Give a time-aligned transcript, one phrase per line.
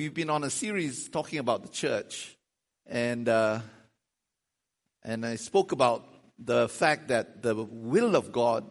[0.00, 2.34] we've been on a series talking about the church,
[2.86, 3.60] and uh,
[5.02, 8.64] and I spoke about the fact that the will of God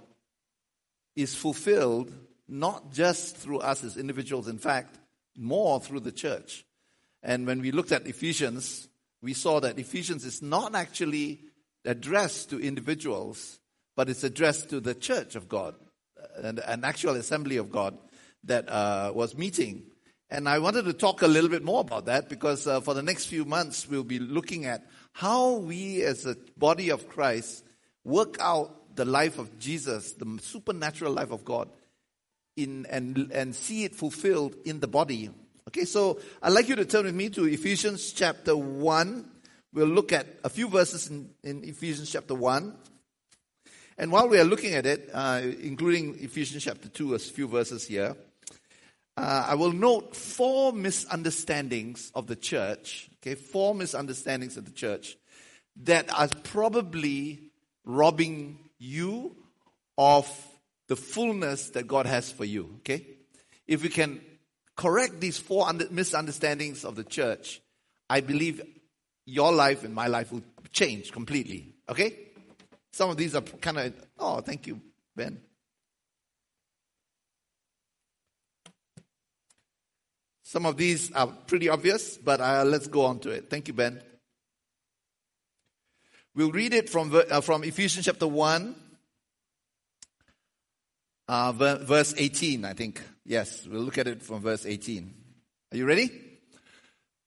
[1.15, 2.11] is fulfilled
[2.47, 4.97] not just through us as individuals, in fact,
[5.37, 6.65] more through the church.
[7.21, 8.87] And when we looked at Ephesians,
[9.21, 11.41] we saw that Ephesians is not actually
[11.85, 13.59] addressed to individuals,
[13.95, 15.75] but it's addressed to the church of God,
[16.37, 17.99] an, an actual assembly of God
[18.45, 19.83] that uh, was meeting.
[20.31, 23.01] And I wanted to talk a little bit more about that because uh, for the
[23.01, 27.63] next few months, we'll be looking at how we as a body of Christ
[28.03, 31.69] work out the life of Jesus, the supernatural life of God,
[32.55, 35.31] in, and, and see it fulfilled in the body.
[35.67, 39.25] Okay, so I'd like you to turn with me to Ephesians chapter 1.
[39.73, 42.75] We'll look at a few verses in, in Ephesians chapter 1.
[43.97, 47.85] And while we are looking at it, uh, including Ephesians chapter 2, a few verses
[47.85, 48.15] here,
[49.19, 55.17] uh, I will note four misunderstandings of the church, okay, four misunderstandings of the church
[55.83, 57.51] that are probably
[57.83, 59.35] robbing you
[59.97, 60.25] of
[60.87, 63.05] the fullness that God has for you, okay?
[63.67, 64.21] If we can
[64.77, 67.61] correct these four under, misunderstandings of the church,
[68.09, 68.61] I believe
[69.25, 72.17] your life and my life will change completely, okay?
[72.93, 74.79] Some of these are kind of, oh, thank you,
[75.13, 75.41] Ben.
[80.49, 83.51] Some of these are pretty obvious, but uh, let's go on to it.
[83.51, 84.01] Thank you, Ben.
[86.33, 88.73] We'll read it from, uh, from Ephesians chapter 1,
[91.27, 92.99] uh, verse 18, I think.
[93.23, 95.13] Yes, we'll look at it from verse 18.
[95.71, 96.09] Are you ready?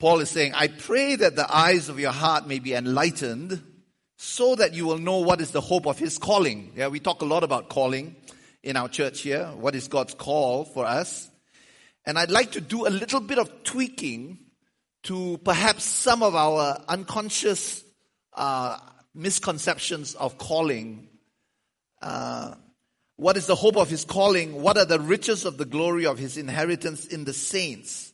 [0.00, 3.62] Paul is saying, I pray that the eyes of your heart may be enlightened
[4.18, 6.72] so that you will know what is the hope of his calling.
[6.74, 8.16] Yeah, we talk a lot about calling
[8.64, 9.46] in our church here.
[9.46, 11.28] What is God's call for us?
[12.04, 14.38] And I'd like to do a little bit of tweaking
[15.04, 17.84] to perhaps some of our unconscious
[18.34, 18.78] uh,
[19.14, 21.08] misconceptions of calling.
[22.00, 22.54] Uh,
[23.16, 24.60] what is the hope of his calling?
[24.62, 28.12] What are the riches of the glory of his inheritance in the saints?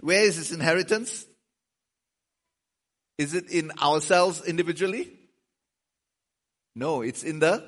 [0.00, 1.26] Where is his inheritance?
[3.18, 5.12] Is it in ourselves individually?
[6.74, 7.64] No, it's in the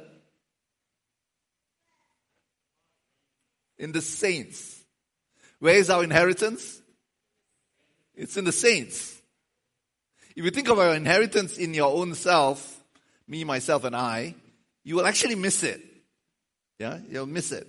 [3.79, 4.76] in the saints.
[5.59, 6.81] Where is our inheritance?
[8.15, 9.21] It's in the saints.
[10.35, 12.85] If you think of our inheritance in your own self,
[13.27, 14.35] me, myself, and I,
[14.85, 15.81] you will actually miss it.
[16.79, 17.67] Yeah, you'll miss it.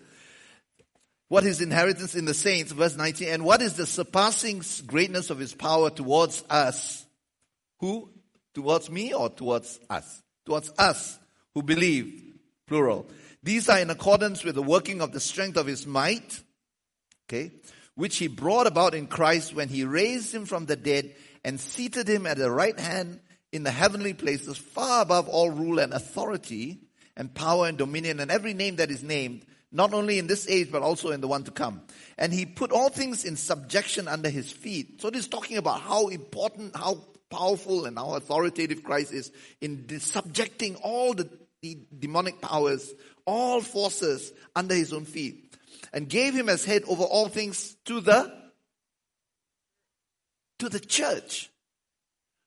[1.30, 5.40] What is inheritance in the saints, verse 19, and what is the surpassing greatness of
[5.40, 7.06] his power towards us?
[7.80, 8.10] Who?
[8.54, 10.24] Towards me or towards us?
[10.46, 11.20] Towards us
[11.54, 12.34] who believe,
[12.66, 13.08] plural.
[13.44, 16.42] These are in accordance with the working of the strength of his might,
[17.28, 17.52] okay,
[17.98, 22.08] which he brought about in Christ when he raised him from the dead and seated
[22.08, 23.20] him at the right hand
[23.52, 26.78] in the heavenly places, far above all rule and authority
[27.18, 30.72] and power and dominion and every name that is named, not only in this age,
[30.72, 31.82] but also in the one to come.
[32.20, 35.02] And he put all things in subjection under his feet.
[35.02, 40.00] So this is talking about how important, how powerful and how authoritative Christ is in
[40.00, 41.28] subjecting all the,
[41.64, 42.94] the demonic powers,
[43.26, 45.47] all forces under his own feet
[45.94, 48.34] and gave him as head over all things to the
[50.60, 51.50] to the church.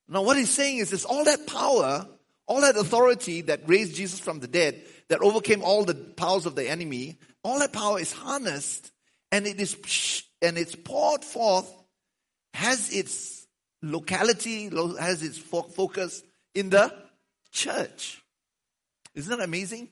[0.09, 2.07] Now what he's saying is this all that power,
[2.47, 6.57] all that authority that raised Jesus from the dead, that overcame all the powers of
[6.57, 8.91] the enemy, all that power is harnessed
[9.31, 9.77] and it is
[10.43, 11.73] and it's poured forth
[12.55, 13.47] has its
[13.83, 14.69] locality,
[14.99, 16.23] has its focus
[16.55, 16.93] in the
[17.53, 18.23] church.
[19.15, 19.89] Isn't that amazing?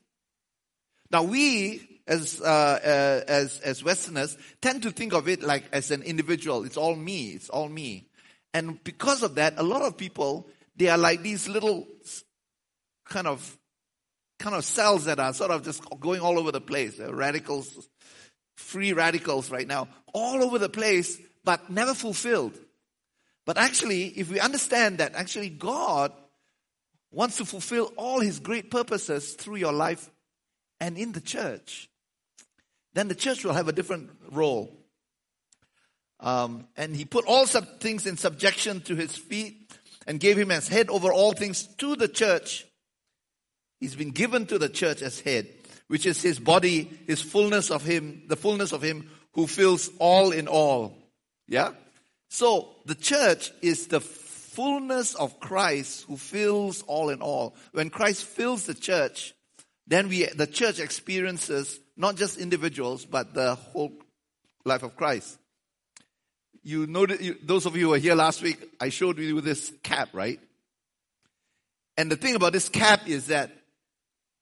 [1.10, 5.90] Now we as, uh, uh, as, as Westerners tend to think of it like as
[5.90, 6.64] an individual.
[6.64, 7.28] It's all me.
[7.28, 8.08] It's all me.
[8.54, 11.86] And because of that, a lot of people, they are like these little
[13.04, 13.56] kind of,
[14.38, 16.96] kind of cells that are sort of just going all over the place.
[16.96, 17.88] They're radicals,
[18.56, 22.58] free radicals right now, all over the place, but never fulfilled.
[23.44, 26.12] But actually, if we understand that actually God
[27.10, 30.10] wants to fulfill all his great purposes through your life
[30.80, 31.87] and in the church,
[32.94, 34.74] then the church will have a different role.
[36.20, 39.72] Um, and he put all sub- things in subjection to his feet
[40.06, 42.66] and gave him as head over all things to the church.
[43.78, 45.48] He's been given to the church as head,
[45.86, 50.32] which is his body, his fullness of him, the fullness of him who fills all
[50.32, 50.96] in all.
[51.46, 51.72] Yeah?
[52.30, 57.54] So the church is the fullness of Christ who fills all in all.
[57.72, 59.34] When Christ fills the church,
[59.88, 63.92] then we, the church experiences not just individuals, but the whole
[64.64, 65.38] life of Christ.
[66.62, 67.06] you know,
[67.42, 70.38] those of you who were here last week, I showed you this cap, right?
[71.96, 73.50] And the thing about this cap is that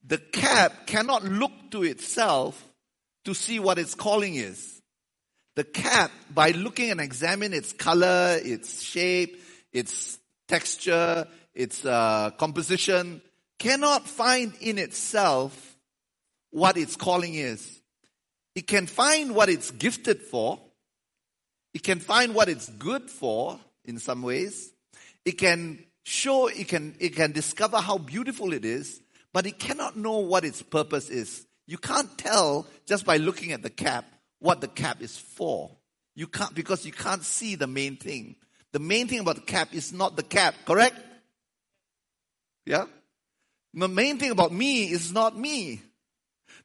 [0.04, 2.62] the cap cannot look to itself
[3.24, 4.82] to see what its calling is.
[5.54, 9.40] The cap, by looking and examine its color, its shape,
[9.72, 10.18] its
[10.48, 13.22] texture, its uh, composition,
[13.58, 15.76] cannot find in itself
[16.50, 17.80] what its calling is.
[18.54, 20.58] It can find what it's gifted for.
[21.74, 24.72] It can find what it's good for in some ways.
[25.24, 29.96] It can show, it can, it can discover how beautiful it is, but it cannot
[29.96, 31.46] know what its purpose is.
[31.66, 34.06] You can't tell just by looking at the cap
[34.38, 35.70] what the cap is for.
[36.14, 38.36] You can't, because you can't see the main thing.
[38.72, 40.96] The main thing about the cap is not the cap, correct?
[42.64, 42.86] Yeah?
[43.76, 45.82] The main thing about me is not me.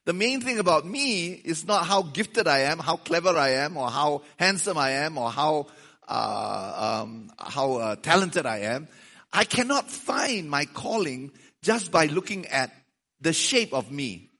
[0.04, 3.76] The main thing about me is not how gifted I am, how clever I am,
[3.76, 5.66] or how handsome I am, or how
[6.08, 8.88] uh, um, how uh, talented I am.
[9.32, 11.32] I cannot find my calling
[11.62, 12.72] just by looking at
[13.20, 14.30] the shape of me.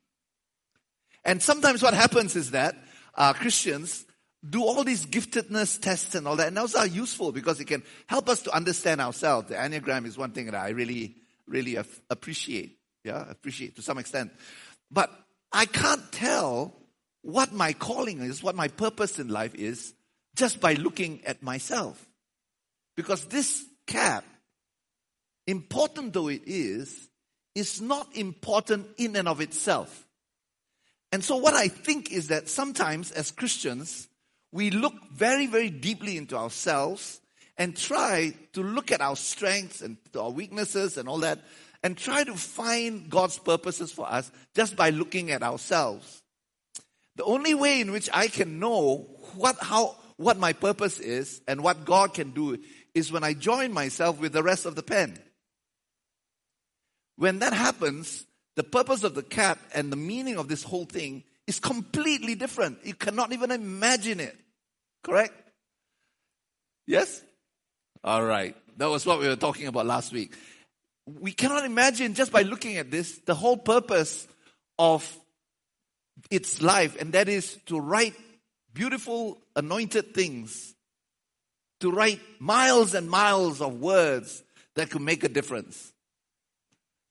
[1.24, 2.74] And sometimes what happens is that
[3.14, 4.04] uh, Christians
[4.48, 7.82] do all these giftedness tests and all that, and those are useful because it can
[8.08, 9.48] help us to understand ourselves.
[9.48, 11.14] The Enneagram is one thing that I really,
[11.52, 11.76] really
[12.10, 12.78] appreciate.
[13.04, 14.32] Yeah, appreciate to some extent.
[14.90, 15.10] But
[15.52, 16.75] I can't tell
[17.22, 19.94] what my calling is, what my purpose in life is,
[20.34, 22.04] just by looking at myself.
[22.96, 24.25] Because this cap,
[25.46, 27.08] important though it is,
[27.55, 30.06] is not important in and of itself.
[31.10, 34.08] And so what I think is that sometimes as Christians,
[34.52, 37.20] we look very, very deeply into ourselves
[37.58, 41.40] and try to look at our strengths and our weaknesses and all that
[41.82, 46.22] and try to find God's purposes for us just by looking at ourselves.
[47.16, 51.62] The only way in which I can know what, how, what my purpose is and
[51.62, 52.58] what God can do
[52.94, 55.19] is when I join myself with the rest of the pen.
[57.16, 58.25] When that happens,
[58.56, 62.78] the purpose of the cap and the meaning of this whole thing is completely different.
[62.84, 64.37] You cannot even imagine it.
[65.02, 65.34] Correct?
[66.87, 67.22] Yes?
[68.04, 68.56] All right.
[68.78, 70.34] That was what we were talking about last week
[71.06, 74.26] we cannot imagine just by looking at this the whole purpose
[74.78, 75.19] of
[76.31, 78.14] its life, and that is to write
[78.72, 80.75] beautiful, anointed things,
[81.81, 84.43] to write miles and miles of words
[84.75, 85.93] that could make a difference,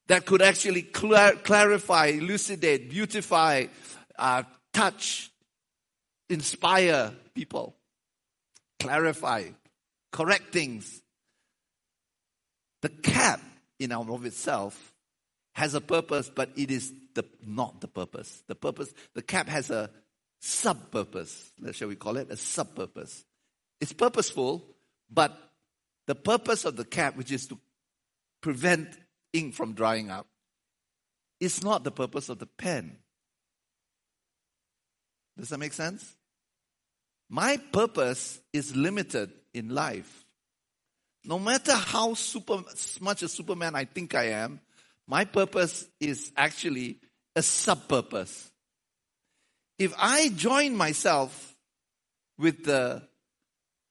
[0.07, 3.65] that could actually clar- clarify, elucidate, beautify,
[4.17, 5.31] uh, touch,
[6.29, 7.75] inspire people,
[8.79, 9.43] clarify,
[10.11, 11.01] correct things.
[12.81, 13.41] The cap
[13.79, 14.93] in and of itself
[15.53, 18.43] has a purpose, but it is the, not the purpose.
[18.47, 19.89] The purpose, the cap has a
[20.39, 21.51] sub purpose.
[21.71, 23.23] Shall we call it a sub purpose?
[23.79, 24.63] It's purposeful,
[25.09, 25.37] but
[26.07, 27.59] the purpose of the cap, which is to
[28.41, 28.89] prevent
[29.33, 30.27] ink from drying up,
[31.39, 32.97] is not the purpose of the pen.
[35.37, 36.15] Does that make sense?
[37.29, 40.25] My purpose is limited in life.
[41.23, 42.63] No matter how super,
[42.99, 44.59] much a Superman I think I am,
[45.07, 46.99] my purpose is actually
[47.35, 48.49] a sub purpose.
[49.77, 51.55] If I join myself
[52.37, 53.03] with the,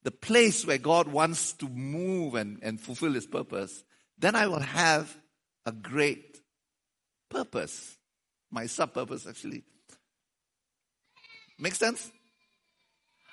[0.03, 3.85] the place where God wants to move and, and fulfill his purpose,
[4.19, 5.15] then I will have
[5.67, 6.41] a great
[7.29, 7.97] purpose.
[8.51, 9.63] My sub purpose, actually.
[11.59, 12.11] Make sense?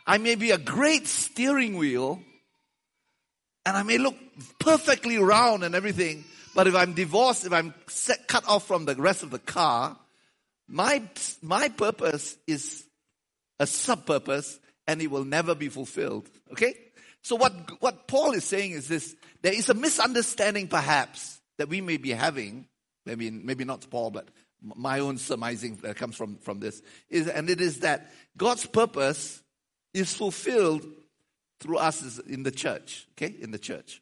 [0.07, 2.21] I may be a great steering wheel
[3.65, 4.15] and I may look
[4.57, 6.23] perfectly round and everything,
[6.55, 9.97] but if I'm divorced, if I'm set, cut off from the rest of the car,
[10.69, 11.03] my,
[11.41, 12.85] my purpose is
[13.59, 16.29] a sub purpose and it will never be fulfilled.
[16.53, 16.73] Okay?
[17.21, 21.81] So what, what Paul is saying is this, there is a misunderstanding perhaps that we
[21.81, 22.65] may be having,
[23.05, 24.29] maybe, maybe not Paul, but
[24.61, 29.41] my own surmising that comes from, from this, is, and it is that God's purpose
[29.97, 30.85] is fulfilled
[31.59, 33.33] through us in the church, okay?
[33.41, 34.01] In the church.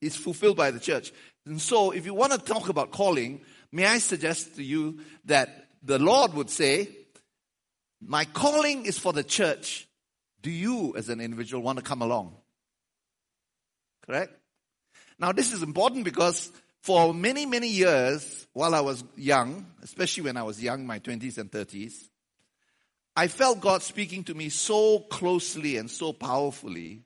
[0.00, 1.12] It's fulfilled by the church.
[1.44, 3.40] And so, if you want to talk about calling,
[3.72, 6.88] may I suggest to you that the Lord would say,
[8.00, 9.86] My calling is for the church.
[10.40, 12.36] Do you, as an individual, want to come along?
[14.06, 14.32] Correct?
[15.18, 16.50] Now, this is important because
[16.82, 21.38] for many, many years, while I was young, especially when I was young, my 20s
[21.38, 22.08] and 30s,
[23.18, 27.02] I felt God speaking to me so closely and so powerfully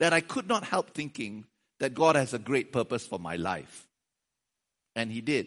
[0.00, 1.44] that I could not help thinking
[1.78, 3.86] that God has a great purpose for my life.
[4.96, 5.46] And He did.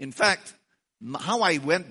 [0.00, 0.54] In fact,
[1.20, 1.86] how I went,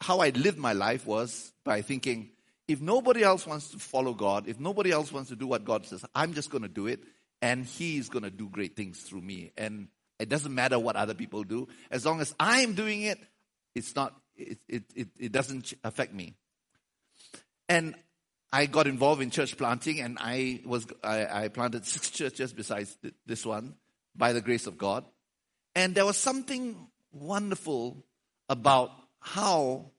[0.00, 2.30] how I lived my life was by thinking,
[2.68, 5.86] if nobody else wants to follow God, if nobody else wants to do what God
[5.86, 7.00] says, I'm just going to do it
[7.42, 9.50] and He's going to do great things through me.
[9.58, 9.88] And
[10.20, 11.66] it doesn't matter what other people do.
[11.90, 13.18] As long as I'm doing it,
[13.74, 16.34] it's not, it, it, it, doesn't affect me.
[17.68, 17.94] And
[18.52, 22.96] I got involved in church planting and I was, I, I planted six churches besides
[23.26, 23.74] this one
[24.16, 25.04] by the grace of God.
[25.74, 28.04] And there was something wonderful
[28.48, 28.90] about
[29.20, 29.90] how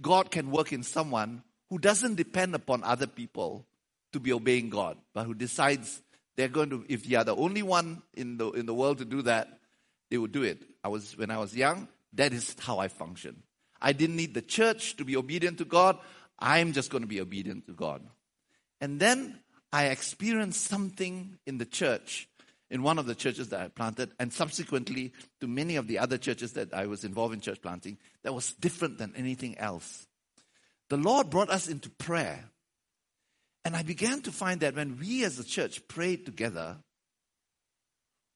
[0.00, 3.66] God can work in someone who doesn't depend upon other people
[4.12, 6.02] to be obeying God, but who decides
[6.36, 9.04] they're going to, if they are the only one in the, in the world to
[9.04, 9.60] do that,
[10.10, 10.62] they will do it.
[10.82, 13.42] I was, when I was young, that is how I functioned.
[13.80, 15.98] I didn't need the church to be obedient to God.
[16.38, 18.02] I'm just going to be obedient to God.
[18.80, 19.40] And then
[19.72, 22.28] I experienced something in the church,
[22.70, 26.18] in one of the churches that I planted, and subsequently to many of the other
[26.18, 30.06] churches that I was involved in church planting, that was different than anything else
[30.90, 32.50] the Lord brought us into prayer.
[33.64, 36.76] And I began to find that when we as a church prayed together,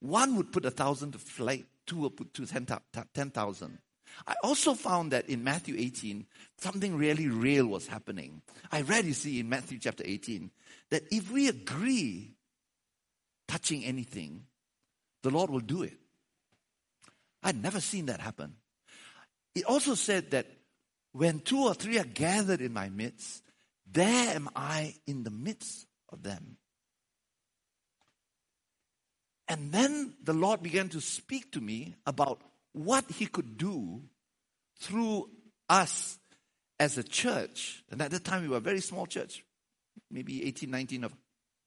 [0.01, 3.79] one would put a thousand to flight, two would put to 10,000.
[4.27, 6.27] I also found that in Matthew 18,
[6.59, 8.43] something really real was happening.
[8.73, 10.51] I read, you see, in Matthew chapter 18,
[10.91, 12.35] that if we agree
[13.49, 14.47] touching anything,
[15.23, 15.99] the Lord will do it.
[17.43, 18.55] I'd never seen that happen.
[19.55, 20.47] It also said that
[21.13, 23.43] when two or three are gathered in my midst,
[23.91, 26.57] there am I in the midst of them.
[29.47, 32.41] And then the Lord began to speak to me about
[32.75, 34.03] what He could do
[34.79, 35.31] through
[35.71, 36.19] us
[36.79, 37.83] as a church.
[37.91, 39.43] And at that time, we were a very small church,
[40.11, 41.15] maybe 18, 19 of,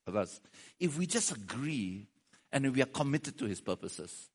[0.05, 0.39] of us.
[0.79, 2.05] If we just agree
[2.51, 4.29] and we are committed to His purposes.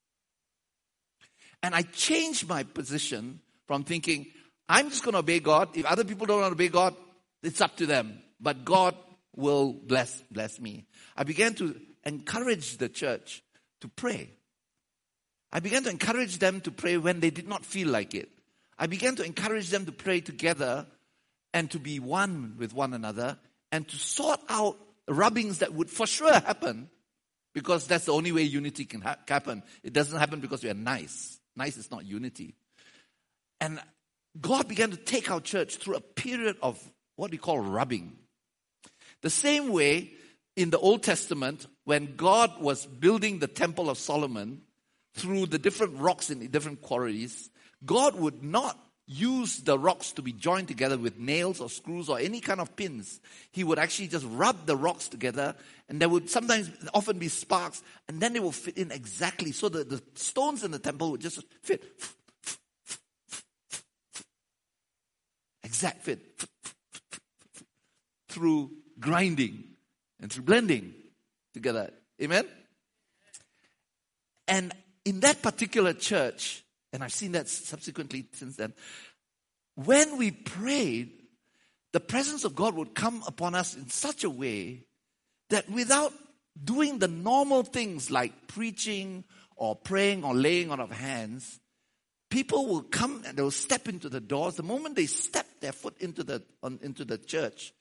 [1.63, 4.27] And I changed my position from thinking,
[4.69, 5.77] I'm just going to obey God.
[5.77, 6.97] If other people don't want to obey God,
[7.43, 8.21] it's up to them.
[8.41, 8.97] But God
[9.37, 10.87] will bless, bless me.
[11.17, 13.43] I began to encourage the church
[13.81, 14.31] to pray.
[15.53, 18.31] I began to encourage them to pray when they did not feel like it.
[18.79, 20.87] I began to encourage them to pray together
[21.53, 23.37] and to be one with one another
[23.71, 26.89] and to sort out rubbings that would for sure happen
[27.53, 29.63] because that's the only way unity can ha- happen.
[29.83, 31.39] It doesn't happen because we are nice.
[31.55, 32.55] Nice is not unity.
[33.61, 33.79] And
[34.41, 36.83] God began to take our church through a period of
[37.17, 38.17] what we call rubbing.
[39.21, 40.13] The same way
[40.57, 44.63] in the Old Testament, when God was building the Temple of Solomon
[45.15, 47.51] through the different rocks in the different quarries,
[47.85, 52.19] God would not use the rocks to be joined together with nails or screws or
[52.19, 53.21] any kind of pins.
[53.51, 55.55] He would actually just rub the rocks together
[55.89, 59.69] and there would sometimes often be sparks and then they will fit in exactly so
[59.69, 61.83] that the stones in the temple would just fit
[65.65, 66.21] exact fit
[68.29, 69.65] through grinding
[70.21, 70.95] and through blending
[71.53, 71.91] together.
[72.21, 72.47] Amen?
[74.47, 74.73] And
[75.05, 78.73] in that particular church, and I've seen that subsequently since then,
[79.75, 81.11] when we prayed,
[81.93, 84.85] the presence of God would come upon us in such a way
[85.51, 86.13] that without
[86.63, 89.25] doing the normal things like preaching
[89.57, 91.61] or praying or laying on of hands,
[92.31, 94.57] people will come and they will step into the doors.
[94.57, 97.73] The moment they step their foot into the, on, into the church,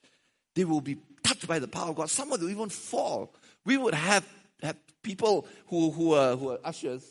[0.54, 2.10] they will be touched by the power of God.
[2.10, 3.34] Some of them even fall.
[3.64, 4.26] We would have,
[4.62, 7.04] have people who, who, are, who ushers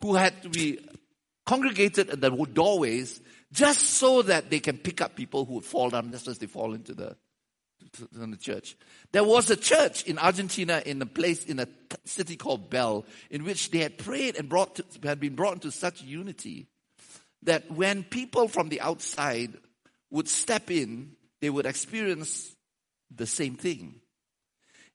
[0.00, 0.78] who had to be
[1.46, 3.20] congregated at the doorways
[3.52, 6.46] just so that they can pick up people who would fall down just as they
[6.46, 7.16] fall into the,
[8.14, 8.76] in the church.
[9.12, 11.66] There was a church in Argentina in a place in a
[12.04, 15.70] city called Bell in which they had prayed and brought to, had been brought into
[15.70, 16.66] such unity
[17.42, 19.54] that when people from the outside
[20.10, 22.54] would step in, they would experience
[23.14, 24.00] the same thing.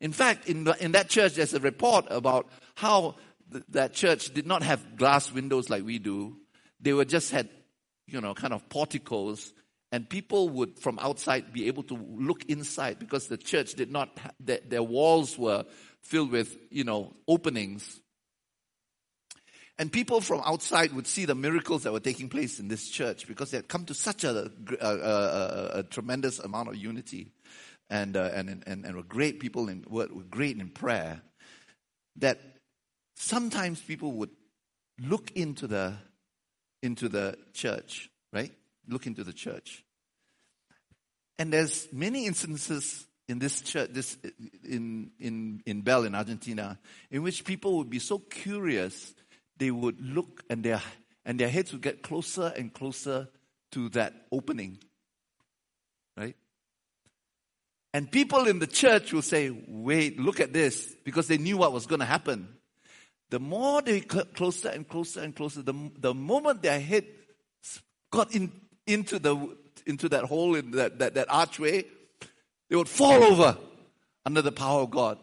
[0.04, 3.16] In fact, in, in that church, there's a report about how
[3.50, 6.36] th- that church did not have glass windows like we do.
[6.82, 7.48] They were just had,
[8.06, 9.54] you know, kind of porticos
[9.94, 14.10] and people would from outside be able to look inside because the church did not
[14.42, 15.64] their, their walls were
[16.02, 18.02] filled with you know openings
[19.78, 23.28] and people from outside would see the miracles that were taking place in this church
[23.28, 27.32] because they had come to such a, a, a, a tremendous amount of unity
[27.94, 31.22] and, uh, and, and, and were great people and were, were great in prayer
[32.16, 32.40] that
[33.16, 34.32] sometimes people would
[35.00, 35.94] look into the,
[36.82, 38.52] into the church, right?
[38.88, 39.86] Look into the church.
[41.38, 44.18] And there's many instances in this church, this
[44.68, 46.78] in in in Bell in Argentina,
[47.10, 49.14] in which people would be so curious,
[49.58, 50.82] they would look and their
[51.26, 53.30] and their heads would get closer and closer
[53.72, 54.78] to that opening,
[56.18, 56.36] right?
[57.94, 61.72] And people in the church will say, wait, look at this, because they knew what
[61.72, 62.48] was going to happen.
[63.30, 67.06] The more they got closer and closer and closer, the, the moment their head
[68.12, 68.52] got in,
[68.88, 71.86] into, the, into that hole, in that, that, that archway,
[72.70, 73.58] they would fall over
[74.26, 75.20] under the power of God.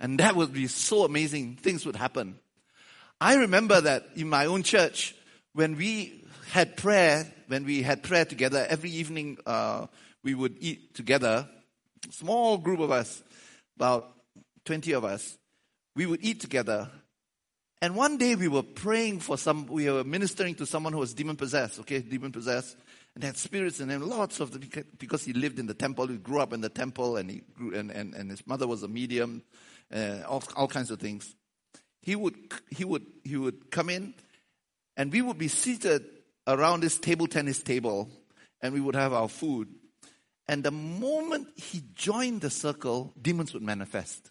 [0.00, 1.56] And that would be so amazing.
[1.56, 2.38] Things would happen.
[3.20, 5.14] I remember that in my own church,
[5.54, 9.86] when we had prayer, when we had prayer together, every evening uh,
[10.22, 11.48] we would eat together,
[12.10, 13.22] small group of us,
[13.76, 14.12] about
[14.64, 15.36] 20 of us,
[15.96, 16.90] we would eat together.
[17.80, 21.14] And one day we were praying for some, we were ministering to someone who was
[21.14, 22.76] demon possessed, okay, demon possessed,
[23.14, 26.16] and had spirits in him, lots of the, because he lived in the temple, he
[26.16, 28.88] grew up in the temple, and he grew, and, and, and his mother was a
[28.88, 29.42] medium,
[29.94, 31.34] uh, all, all kinds of things
[32.08, 32.36] he would,
[32.70, 34.14] he would, he would come in
[34.96, 36.04] and we would be seated
[36.46, 38.08] around this table tennis table
[38.62, 39.68] and we would have our food.
[40.48, 44.30] And the moment he joined the circle, demons would manifest.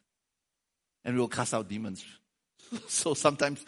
[1.05, 2.03] And we will cast out demons.
[2.88, 3.63] so sometimes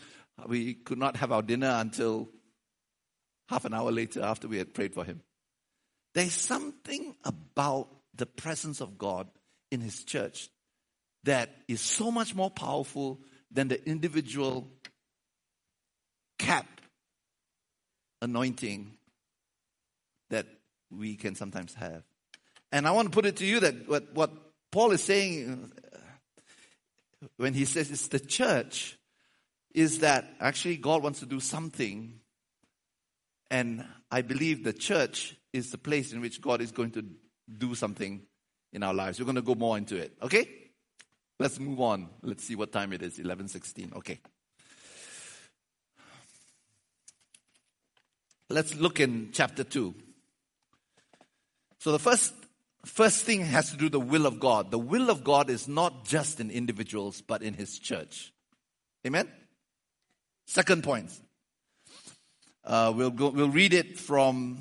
[0.47, 2.29] we could not have our dinner until
[3.49, 5.21] half an hour later after we had prayed for him.
[6.15, 9.27] There's something about the presence of God
[9.71, 10.49] in his church
[11.23, 14.71] that is so much more powerful than the individual
[16.39, 16.65] cap
[18.21, 18.97] anointing
[20.29, 20.47] that
[20.89, 22.03] we can sometimes have.
[22.71, 24.31] And I want to put it to you that what, what
[24.71, 25.71] Paul is saying
[27.37, 28.97] when he says it's the church
[29.73, 32.19] is that actually God wants to do something.
[33.51, 37.05] And I believe the church is the place in which God is going to
[37.57, 38.21] do something
[38.71, 39.19] in our lives.
[39.19, 40.15] We're going to go more into it.
[40.21, 40.47] Okay?
[41.39, 42.09] Let's move on.
[42.21, 43.17] Let's see what time it is.
[43.17, 43.95] 11:16.
[43.95, 44.19] Okay.
[48.49, 49.95] Let's look in chapter 2.
[51.79, 52.33] So the first
[52.85, 54.71] first thing has to do the will of God.
[54.71, 58.33] The will of God is not just in individuals but in his church.
[59.05, 59.29] Amen.
[60.45, 61.11] Second point.
[62.63, 64.59] Uh, we'll go, we'll read it from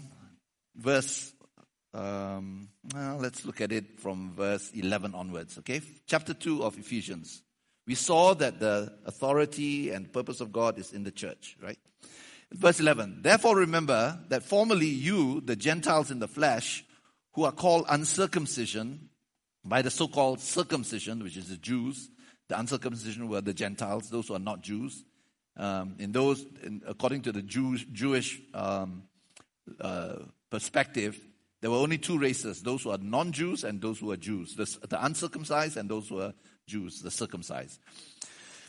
[0.76, 1.33] verse
[1.94, 5.81] um, well, let's look at it from verse 11 onwards, okay?
[6.07, 7.42] Chapter 2 of Ephesians.
[7.87, 11.78] We saw that the authority and purpose of God is in the church, right?
[12.52, 13.20] Verse 11.
[13.22, 16.85] Therefore remember that formerly you, the Gentiles in the flesh,
[17.38, 19.09] who are called uncircumcision
[19.64, 22.11] by the so-called circumcision, which is the Jews,
[22.48, 25.05] the uncircumcision were the Gentiles, those who are not Jews.
[25.57, 29.05] Um, in those, in, according to the Jewish um,
[29.81, 30.16] uh,
[30.51, 31.20] perspective,
[31.61, 34.57] there were only two races those who are non Jews and those who are Jews,
[34.57, 36.35] the, the uncircumcised and those who are
[36.66, 37.79] Jews, the circumcised.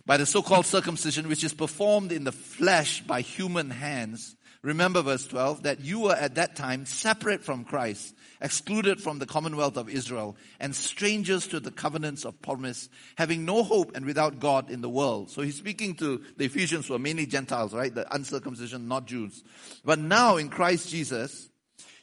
[0.05, 5.01] By the so called circumcision, which is performed in the flesh by human hands, remember
[5.01, 9.77] verse 12, that you were at that time separate from Christ, excluded from the commonwealth
[9.77, 14.69] of Israel, and strangers to the covenants of promise, having no hope and without God
[14.69, 15.29] in the world.
[15.29, 17.93] So he's speaking to the Ephesians who are mainly Gentiles, right?
[17.93, 19.43] The uncircumcision, not Jews.
[19.83, 21.49] But now in Christ Jesus,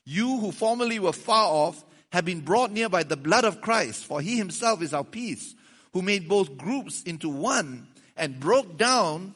[0.04, 4.04] you who formerly were far off have been brought near by the blood of Christ,
[4.04, 5.54] for he himself is our peace,
[5.92, 9.34] who made both groups into one and broke down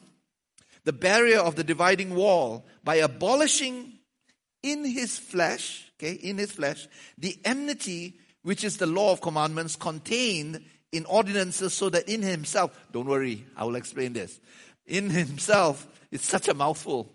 [0.85, 3.93] the barrier of the dividing wall by abolishing
[4.63, 9.75] in his flesh, okay, in his flesh, the enmity which is the law of commandments
[9.75, 14.39] contained in ordinances so that in himself, don't worry, I will explain this.
[14.85, 17.11] In himself, it's such a mouthful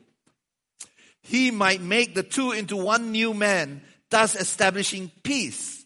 [1.26, 5.84] he might make the two into one new man, thus establishing peace,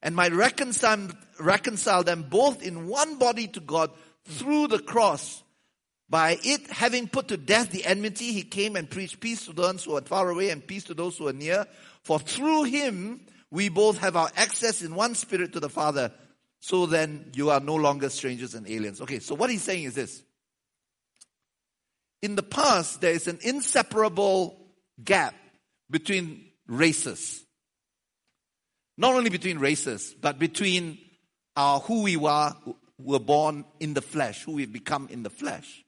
[0.00, 1.08] and might reconcile,
[1.40, 3.90] reconcile them both in one body to God
[4.24, 5.42] through the cross.
[6.10, 9.84] By it having put to death the enmity, he came and preached peace to those
[9.84, 11.66] who are far away and peace to those who are near.
[12.02, 16.12] For through him we both have our access in one spirit to the Father.
[16.60, 19.00] So then you are no longer strangers and aliens.
[19.00, 20.22] Okay, so what he's saying is this.
[22.22, 24.58] In the past, there is an inseparable
[25.02, 25.34] gap
[25.90, 27.44] between races.
[28.96, 30.98] Not only between races, but between
[31.54, 32.52] our who we were,
[32.98, 35.84] were born in the flesh, who we've become in the flesh.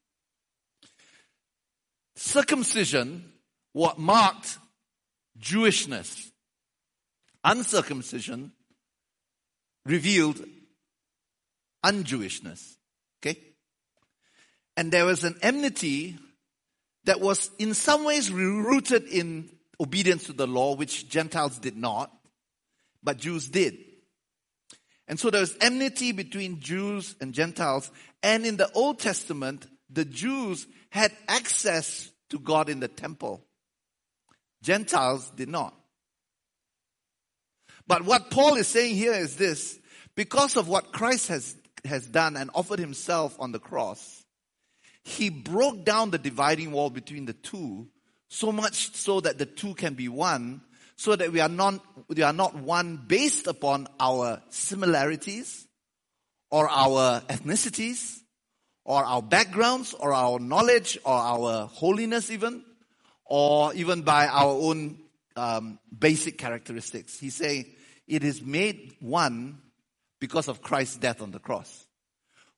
[2.21, 3.33] Circumcision
[3.73, 4.59] what marked
[5.41, 6.31] Jewishness.
[7.43, 8.53] Uncircumcision
[9.87, 10.45] revealed
[11.83, 12.77] unjewishness.
[13.21, 13.41] Okay?
[14.77, 16.19] And there was an enmity
[17.05, 19.49] that was in some ways rooted in
[19.81, 22.13] obedience to the law, which Gentiles did not,
[23.03, 23.79] but Jews did.
[25.09, 27.91] And so there was enmity between Jews and Gentiles.
[28.23, 33.45] And in the Old Testament, the Jews had access to God in the temple.
[34.63, 35.75] Gentiles did not.
[37.87, 39.79] But what Paul is saying here is this
[40.15, 44.25] because of what Christ has, has done and offered himself on the cross,
[45.03, 47.89] he broke down the dividing wall between the two
[48.29, 50.61] so much so that the two can be one,
[50.97, 55.67] so that we are not, we are not one based upon our similarities
[56.51, 58.21] or our ethnicities
[58.85, 62.65] or our backgrounds or our knowledge or our holiness even
[63.25, 64.99] or even by our own
[65.37, 67.19] um, basic characteristics.
[67.19, 67.67] He's saying
[68.09, 69.59] it is made one
[70.21, 71.87] because of Christ's death on the cross.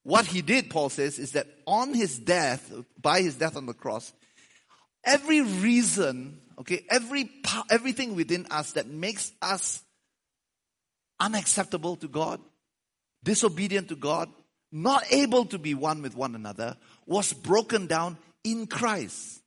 [0.03, 3.75] What he did, Paul says, is that on his death, by his death on the
[3.75, 4.13] cross,
[5.05, 7.31] every reason, okay, every
[7.71, 9.83] everything within us that makes us
[11.21, 12.41] unacceptable to God,
[13.23, 14.29] disobedient to God,
[14.73, 19.43] not able to be one with one another, was broken down in Christ.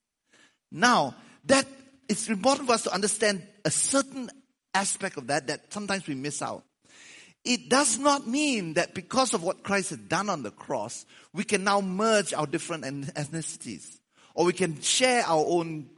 [0.71, 1.65] Now, that
[2.07, 4.29] it's important for us to understand a certain
[4.73, 6.63] aspect of that that sometimes we miss out.
[7.43, 11.43] It does not mean that because of what Christ has done on the cross, we
[11.43, 13.99] can now merge our different ethnicities
[14.33, 15.89] or we can share our own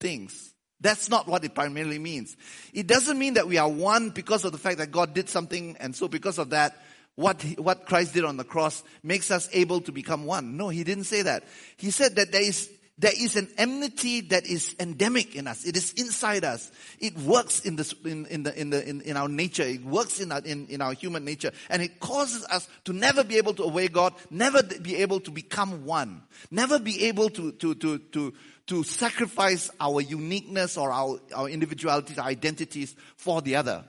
[0.00, 0.54] things.
[0.80, 2.36] That's not what it primarily means.
[2.72, 5.76] It doesn't mean that we are one because of the fact that God did something
[5.78, 6.76] and so because of that,
[7.16, 10.56] what, what Christ did on the cross makes us able to become one.
[10.56, 11.44] No, he didn't say that.
[11.76, 15.64] He said that there is there is an enmity that is endemic in us.
[15.64, 16.70] It is inside us.
[17.00, 19.62] It works in, this, in, in, the, in, the, in, in our nature.
[19.62, 21.52] It works in our, in, in our human nature.
[21.70, 25.30] And it causes us to never be able to obey God, never be able to
[25.30, 28.34] become one, never be able to, to, to, to,
[28.66, 33.84] to sacrifice our uniqueness or our, our individualities, our identities for the other.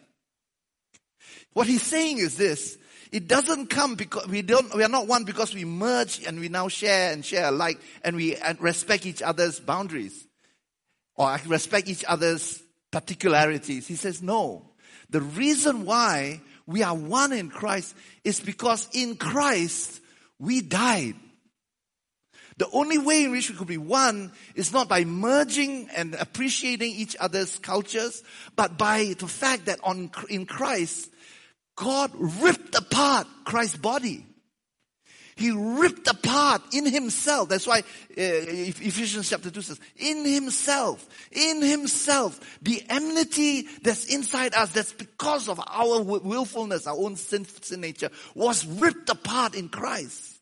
[1.52, 2.78] What he's saying is this,
[3.14, 6.50] it doesn't come because we don't, we are not one because we merge and we
[6.50, 10.26] now share and share alike and we respect each other's boundaries
[11.16, 13.88] or respect each other's particularities.
[13.88, 14.72] He says no.
[15.12, 20.02] The reason why we are one in Christ is because in Christ
[20.40, 21.14] we died.
[22.58, 26.94] The only way in which we could be one is not by merging and appreciating
[26.94, 28.24] each other's cultures,
[28.56, 31.12] but by the fact that on, in Christ,
[31.76, 34.26] God ripped apart Christ's body.
[35.36, 37.50] He ripped apart in himself.
[37.50, 37.84] That's why uh,
[38.16, 45.50] Ephesians chapter 2 says, in himself, in himself, the enmity that's inside us, that's because
[45.50, 50.40] of our willfulness, our own sin, sin nature, was ripped apart in Christ.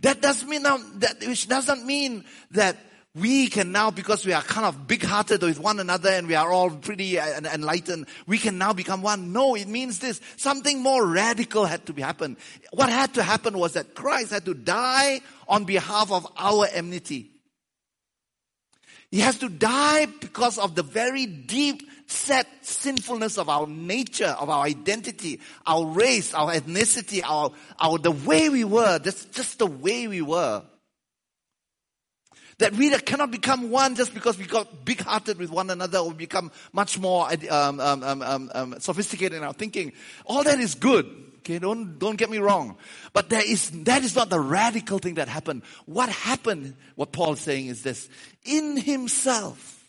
[0.00, 2.76] That doesn't mean now, that, which doesn't mean that
[3.16, 6.52] we can now, because we are kind of big-hearted with one another and we are
[6.52, 9.32] all pretty uh, enlightened, we can now become one.
[9.32, 10.20] No, it means this.
[10.36, 12.36] Something more radical had to be happen.
[12.72, 17.30] What had to happen was that Christ had to die on behalf of our enmity.
[19.10, 24.50] He has to die because of the very deep set sinfulness of our nature, of
[24.50, 27.50] our identity, our race, our ethnicity, our,
[27.80, 30.62] our, the way we were, just, just the way we were.
[32.58, 36.14] That we cannot become one just because we got big hearted with one another or
[36.14, 39.92] become much more um, um, um, um, sophisticated in our thinking.
[40.24, 41.04] All that is good.
[41.40, 42.76] Okay, don't, don't get me wrong.
[43.12, 45.62] But there is, that is not the radical thing that happened.
[45.84, 48.08] What happened, what Paul is saying is this.
[48.44, 49.84] In himself,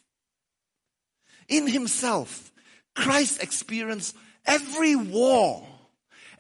[1.48, 2.52] in himself,
[2.94, 5.66] Christ experienced every war,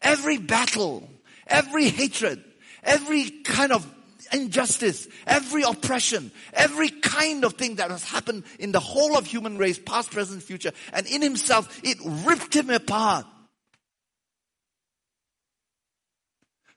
[0.01, 1.09] every battle,
[1.47, 2.43] every hatred,
[2.83, 3.91] every kind of
[4.33, 9.57] injustice, every oppression, every kind of thing that has happened in the whole of human
[9.57, 13.25] race, past, present, future, and in himself, it ripped him apart.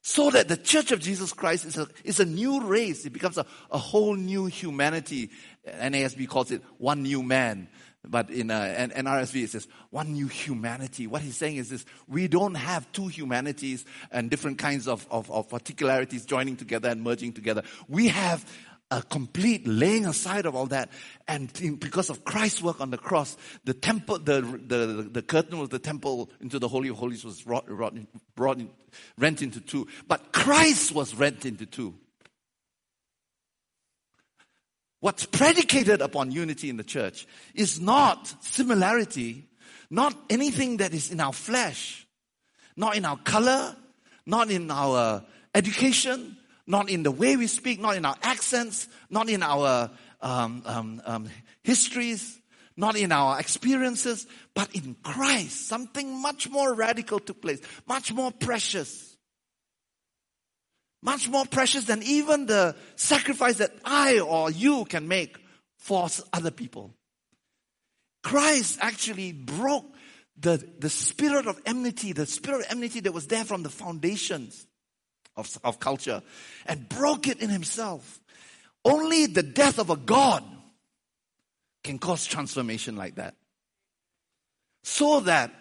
[0.03, 3.05] So that the church of Jesus Christ is a, is a new race.
[3.05, 5.31] It becomes a, a whole new humanity.
[5.69, 7.69] NASB calls it one new man.
[8.07, 11.07] But in uh, NRSV it says one new humanity.
[11.07, 15.31] What he's saying is this, we don't have two humanities and different kinds of, of,
[15.31, 17.63] of particularities joining together and merging together.
[17.89, 18.45] We have
[18.91, 20.91] a complete laying aside of all that.
[21.29, 25.61] And in, because of Christ's work on the cross, the temple, the, the, the curtain
[25.61, 27.67] of the temple into the Holy of Holies was brought,
[28.35, 28.71] brought in,
[29.17, 29.87] rent into two.
[30.09, 31.95] But Christ was rent into two.
[35.01, 39.49] What's predicated upon unity in the church is not similarity,
[39.89, 42.07] not anything that is in our flesh,
[42.77, 43.75] not in our color,
[44.27, 46.37] not in our education,
[46.67, 51.03] not in the way we speak, not in our accents, not in our um, um,
[51.07, 51.29] um,
[51.65, 52.39] histories,
[52.77, 55.67] not in our experiences, but in Christ.
[55.67, 59.10] Something much more radical took place, much more precious.
[61.03, 65.39] Much more precious than even the sacrifice that I or you can make
[65.79, 66.95] for other people.
[68.23, 69.87] Christ actually broke
[70.39, 74.67] the, the spirit of enmity, the spirit of enmity that was there from the foundations
[75.37, 76.23] of, of culture
[76.67, 78.21] and broke it in himself.
[78.85, 80.45] Only the death of a God
[81.83, 83.35] can cause transformation like that.
[84.83, 85.53] So that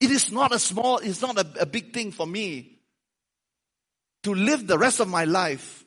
[0.00, 2.75] it is not a small, it's not a, a big thing for me
[4.26, 5.84] to live the rest of my life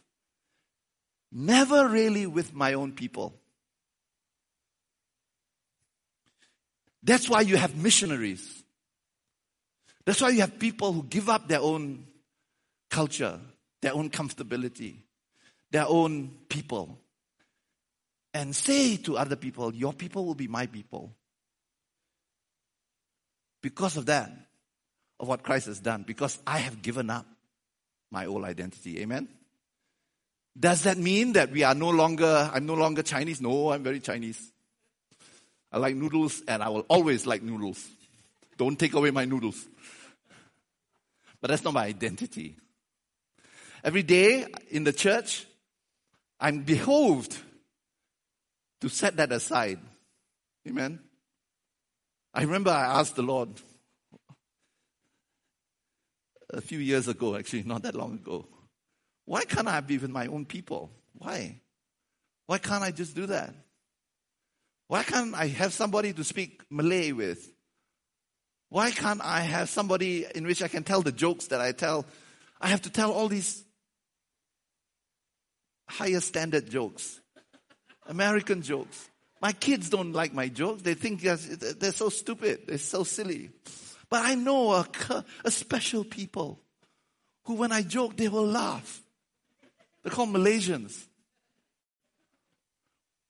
[1.30, 3.34] never really with my own people.
[7.04, 8.64] That's why you have missionaries.
[10.06, 12.08] That's why you have people who give up their own
[12.90, 13.42] culture,
[13.82, 14.96] their own comfortability,
[15.70, 16.98] their own people,
[18.34, 21.14] and say to other people, Your people will be my people.
[23.62, 24.32] Because of that,
[25.20, 27.26] of what Christ has done, because I have given up
[28.12, 29.02] my old identity.
[29.02, 29.28] Amen?
[30.60, 33.42] Does that mean that we are no longer, I'm no longer Chinese?
[33.42, 34.52] No, I'm very Chinese.
[35.72, 37.88] I like noodles and I will always like noodles.
[38.58, 39.68] Don't take away my noodles.
[41.40, 42.58] But that's not my identity.
[43.84, 45.46] Every day in the church,
[46.40, 47.38] I'm behoved
[48.82, 49.80] to set that aside.
[50.68, 51.00] Amen.
[52.34, 53.50] I remember I asked the Lord
[56.52, 58.46] a few years ago, actually, not that long ago,
[59.26, 60.90] why can't I be with my own people?
[61.14, 61.62] Why?
[62.48, 63.54] Why can't I just do that?
[64.88, 67.52] Why can't I have somebody to speak Malay with?
[68.70, 72.06] Why can't I have somebody in which I can tell the jokes that I tell?
[72.60, 73.64] I have to tell all these
[75.88, 77.20] higher standard jokes,
[78.08, 79.10] American jokes.
[79.42, 80.82] My kids don't like my jokes.
[80.82, 82.62] They think they're so stupid.
[82.68, 83.52] They're so silly.
[84.10, 84.88] But I know a,
[85.46, 86.60] a special people
[87.44, 89.02] who, when I joke, they will laugh.
[90.04, 91.06] They're called Malaysians.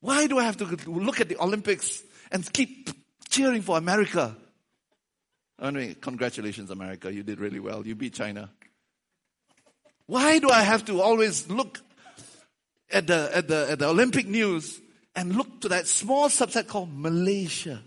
[0.01, 2.89] Why do I have to look at the Olympics and keep
[3.29, 4.35] cheering for America?
[5.61, 7.11] Anyway, congratulations, America.
[7.11, 7.85] You did really well.
[7.85, 8.49] You beat China.
[10.05, 11.81] Why do I have to always look
[12.91, 14.79] at the, at the, at the Olympic news
[15.15, 17.81] and look to that small subset called Malaysia?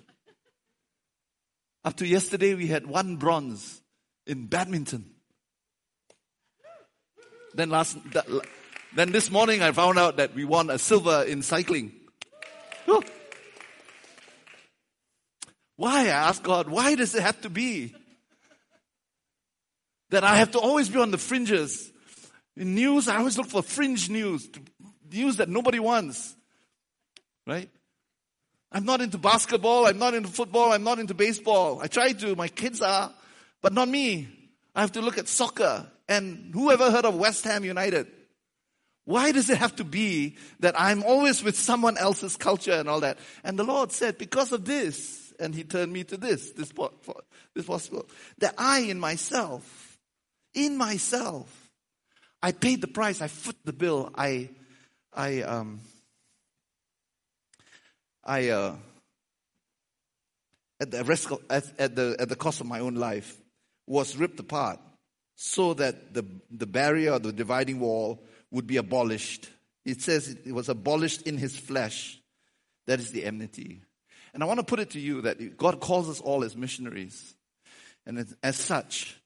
[1.84, 3.80] Up to yesterday, we had one bronze
[4.26, 5.10] in badminton.
[7.54, 7.98] Then last,
[8.94, 11.92] then this morning, I found out that we won a silver in cycling.
[15.76, 16.02] Why?
[16.02, 17.92] I asked God, why does it have to be
[20.10, 21.90] that I have to always be on the fringes?
[22.56, 24.48] In news, I always look for fringe news,
[25.10, 26.36] news that nobody wants.
[27.46, 27.68] Right?
[28.72, 31.80] I'm not into basketball, I'm not into football, I'm not into baseball.
[31.82, 33.12] I try to, my kids are,
[33.60, 34.28] but not me.
[34.74, 35.86] I have to look at soccer.
[36.08, 38.06] And who ever heard of West Ham United?
[39.04, 43.00] Why does it have to be that I'm always with someone else's culture and all
[43.00, 43.18] that?
[43.44, 46.72] And the Lord said, because of this, and He turned me to this, this,
[47.54, 48.08] this possible,
[48.38, 49.98] that I in myself,
[50.54, 51.70] in myself,
[52.42, 54.50] I paid the price, I foot the bill, I,
[55.12, 55.80] I, um,
[58.24, 58.76] I, uh,
[60.80, 63.36] at the risk of, at, at the, at the cost of my own life,
[63.86, 64.78] was ripped apart
[65.34, 69.48] so that the, the barrier, the dividing wall, would be abolished.
[69.84, 72.20] It says it was abolished in his flesh.
[72.86, 73.82] That is the enmity.
[74.34, 77.34] And I want to put it to you that God calls us all as missionaries.
[78.06, 79.16] And as, as such,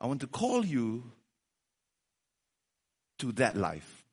[0.00, 1.12] I want to call you
[3.18, 4.04] to that life.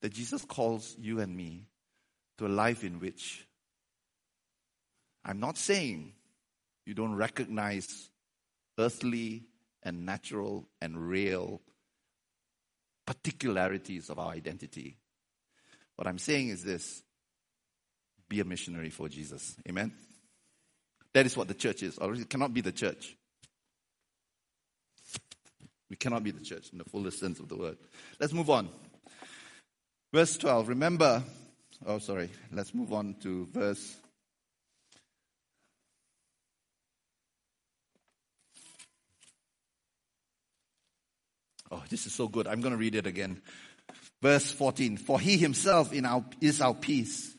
[0.00, 1.66] That Jesus calls you and me
[2.38, 3.46] to a life in which
[5.24, 6.12] I'm not saying
[6.86, 8.10] you don't recognize
[8.78, 9.44] earthly
[9.82, 11.60] and natural and real
[13.06, 14.96] particularities of our identity.
[15.96, 17.02] What I'm saying is this
[18.28, 19.56] be a missionary for Jesus.
[19.68, 19.92] Amen?
[21.12, 23.16] That is what the church is, or it cannot be the church.
[25.90, 27.76] We cannot be the church in the fullest sense of the word.
[28.18, 28.70] Let's move on.
[30.10, 30.68] Verse 12.
[30.68, 31.22] Remember,
[31.86, 32.30] oh, sorry.
[32.50, 33.96] Let's move on to verse
[41.72, 42.46] Oh, this is so good.
[42.46, 43.40] I'm going to read it again.
[44.20, 44.98] Verse 14.
[44.98, 47.34] For he himself our, is our peace,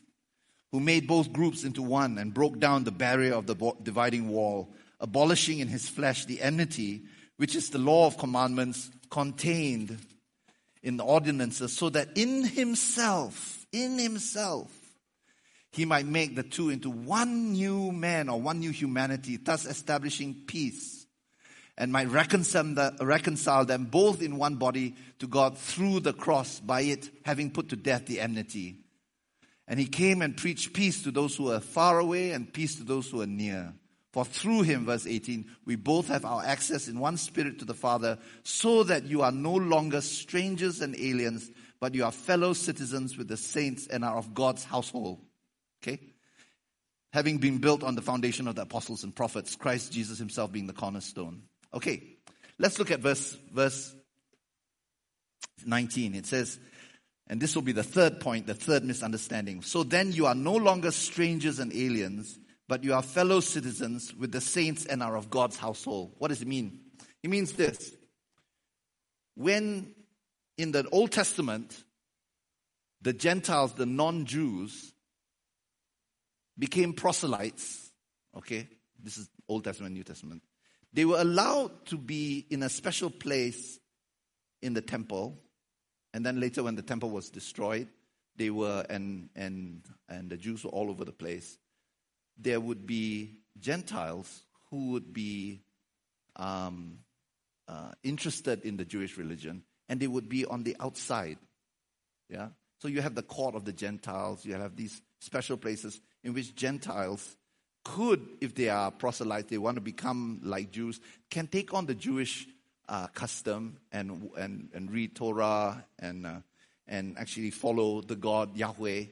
[0.72, 4.74] who made both groups into one and broke down the barrier of the dividing wall,
[4.98, 7.04] abolishing in his flesh the enmity,
[7.36, 9.96] which is the law of commandments contained
[10.82, 14.70] in the ordinances, so that in himself, in himself,
[15.72, 20.44] he might make the two into one new man or one new humanity, thus establishing
[20.46, 21.04] peace
[21.76, 26.60] and might reconcile, the, reconcile them both in one body to God through the cross,
[26.60, 28.78] by it having put to death the enmity.
[29.66, 32.84] And he came and preached peace to those who are far away and peace to
[32.84, 33.72] those who are near.
[34.12, 37.74] For through him, verse 18, we both have our access in one spirit to the
[37.74, 41.50] Father, so that you are no longer strangers and aliens,
[41.84, 45.20] but you are fellow citizens with the saints and are of God's household.
[45.82, 46.00] Okay?
[47.12, 50.66] Having been built on the foundation of the apostles and prophets, Christ Jesus himself being
[50.66, 51.42] the cornerstone.
[51.74, 52.16] Okay,
[52.58, 53.94] let's look at verse, verse
[55.66, 56.14] 19.
[56.14, 56.58] It says,
[57.26, 59.60] and this will be the third point, the third misunderstanding.
[59.60, 64.32] So then you are no longer strangers and aliens, but you are fellow citizens with
[64.32, 66.14] the saints and are of God's household.
[66.16, 66.80] What does it mean?
[67.22, 67.94] It means this.
[69.34, 69.94] When
[70.56, 71.84] in the Old Testament,
[73.02, 74.92] the Gentiles, the non Jews,
[76.58, 77.90] became proselytes,
[78.36, 78.68] okay,
[79.02, 80.42] this is Old Testament, New Testament,
[80.92, 83.78] they were allowed to be in a special place
[84.62, 85.44] in the temple
[86.14, 87.88] and then later, when the temple was destroyed,
[88.36, 91.58] they were, and, and, and the Jews were all over the place.
[92.38, 95.62] There would be Gentiles who would be
[96.36, 97.00] um,
[97.66, 101.38] uh, interested in the Jewish religion, and they would be on the outside.
[102.28, 102.48] Yeah?
[102.80, 106.54] So you have the court of the Gentiles, you have these special places in which
[106.54, 107.36] Gentiles
[107.84, 111.94] could, if they are proselytes, they want to become like Jews, can take on the
[111.94, 112.46] Jewish
[112.88, 116.36] uh, custom and, and, and read Torah and, uh,
[116.86, 119.04] and actually follow the God Yahweh,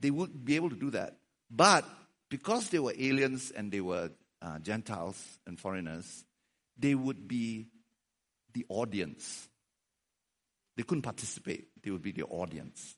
[0.00, 1.16] they would be able to do that.
[1.50, 1.84] But
[2.28, 6.24] because they were aliens and they were uh, Gentiles and foreigners,
[6.78, 7.66] they would be
[8.52, 9.48] the audience.
[10.76, 12.96] They couldn't participate, they would be the audience.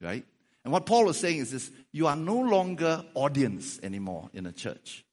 [0.00, 0.24] Right?
[0.64, 4.52] And what Paul was saying is this you are no longer audience anymore in a
[4.52, 5.04] church.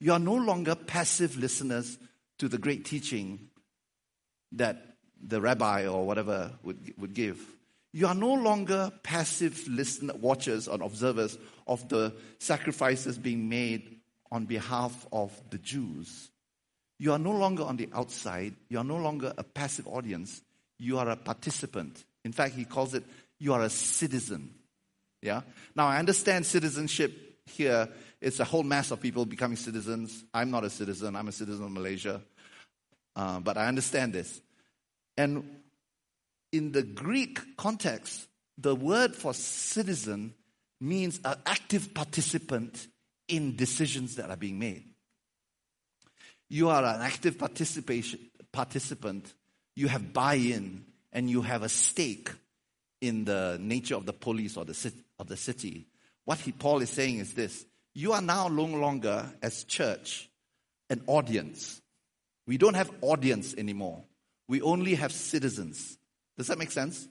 [0.00, 1.98] You are no longer passive listeners
[2.38, 3.48] to the great teaching
[4.52, 7.40] that the rabbi or whatever would, would give.
[7.92, 14.44] You are no longer passive listeners, watchers or observers of the sacrifices being made on
[14.44, 16.30] behalf of the Jews.
[16.98, 18.54] You are no longer on the outside.
[18.68, 20.42] You are no longer a passive audience.
[20.78, 22.04] You are a participant.
[22.24, 23.04] In fact, he calls it,
[23.38, 24.54] you are a citizen.
[25.22, 25.42] Yeah?
[25.74, 27.12] Now, I understand citizenship
[27.46, 27.88] here
[28.20, 30.24] it's a whole mass of people becoming citizens.
[30.32, 32.22] I'm not a citizen, I'm a citizen of Malaysia.
[33.14, 34.40] Uh, but I understand this.
[35.16, 35.60] And
[36.52, 38.26] in the Greek context,
[38.58, 40.34] the word for citizen
[40.80, 42.88] means an active participant
[43.28, 44.84] in decisions that are being made.
[46.48, 48.20] You are an active participation,
[48.52, 49.34] participant,
[49.74, 52.30] you have buy in, and you have a stake
[53.00, 54.92] in the nature of the polis or the,
[55.26, 55.86] the city.
[56.24, 60.28] What he, Paul is saying is this you are now no longer, as church,
[60.90, 61.80] an audience.
[62.46, 64.04] We don't have audience anymore.
[64.48, 65.98] We only have citizens.
[66.36, 67.08] Does that make sense?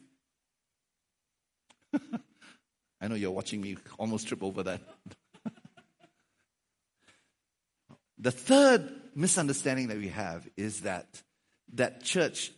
[3.02, 4.82] I know you're watching me almost trip over that.
[8.18, 11.24] the third misunderstanding that we have is that
[11.74, 12.52] that church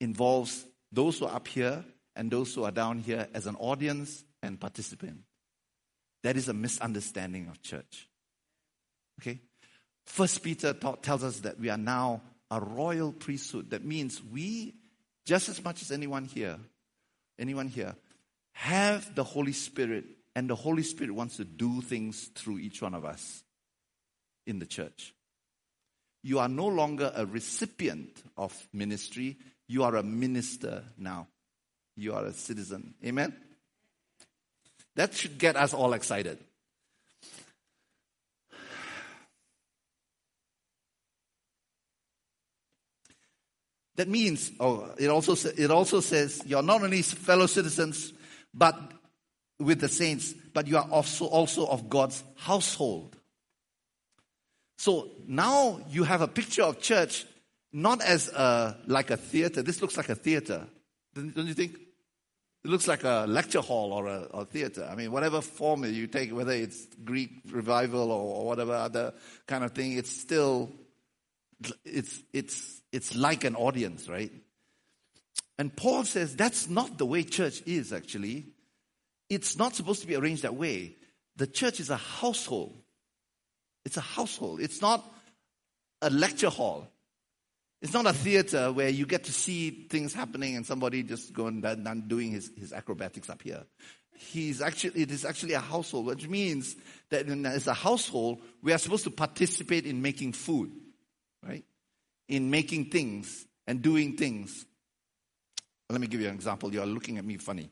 [0.00, 1.84] involves those who are up here
[2.16, 5.18] and those who are down here as an audience and participant.
[6.22, 8.08] That is a misunderstanding of church.
[9.20, 9.40] Okay?
[10.06, 13.70] First Peter tells us that we are now a royal priesthood.
[13.70, 14.74] That means we,
[15.26, 16.58] just as much as anyone here,
[17.38, 17.94] anyone here,
[18.52, 22.94] have the Holy Spirit, and the Holy Spirit wants to do things through each one
[22.94, 23.44] of us
[24.46, 25.14] in the church.
[26.22, 29.36] You are no longer a recipient of ministry,
[29.68, 31.28] you are a minister now.
[31.96, 32.94] You are a citizen.
[33.04, 33.34] Amen?
[34.96, 36.38] That should get us all excited.
[43.96, 48.12] That means, oh, it also, it also says you're not only fellow citizens,
[48.54, 48.76] but
[49.58, 53.17] with the saints, but you are also, also of God's household.
[54.78, 57.26] So now you have a picture of church
[57.72, 59.60] not as a, like a theater.
[59.60, 60.66] This looks like a theater,
[61.14, 61.74] don't you think?
[62.64, 64.88] It looks like a lecture hall or a, theater.
[64.90, 69.14] I mean, whatever form you take, whether it's Greek revival or, or whatever other
[69.46, 70.70] kind of thing, it's still,
[71.84, 74.32] it's, it's, it's like an audience, right?
[75.58, 78.46] And Paul says that's not the way church is actually.
[79.28, 80.94] It's not supposed to be arranged that way.
[81.36, 82.76] The church is a household.
[83.88, 84.60] It's a household.
[84.60, 85.02] It's not
[86.02, 86.86] a lecture hall.
[87.80, 91.64] It's not a theater where you get to see things happening and somebody just going
[91.64, 93.64] and doing his, his acrobatics up here.
[94.14, 96.76] He's actually, it is actually a household, which means
[97.08, 100.70] that as a household, we are supposed to participate in making food,
[101.42, 101.64] right?
[102.28, 104.66] In making things and doing things.
[105.88, 106.74] Let me give you an example.
[106.74, 107.70] You are looking at me funny.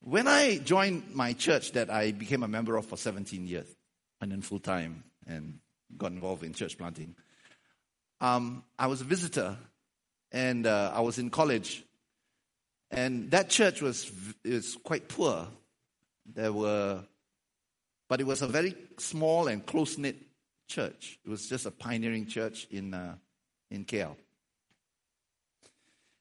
[0.00, 3.66] When I joined my church that I became a member of for 17 years,
[4.20, 5.58] and then full time, and
[5.96, 7.14] got involved in church planting,
[8.20, 9.56] um, I was a visitor,
[10.32, 11.84] and uh, I was in college,
[12.90, 14.10] and that church was
[14.44, 15.46] was quite poor.
[16.26, 17.02] There were,
[18.08, 20.16] but it was a very small and close knit
[20.68, 21.18] church.
[21.24, 23.14] It was just a pioneering church in uh,
[23.70, 24.16] in KL.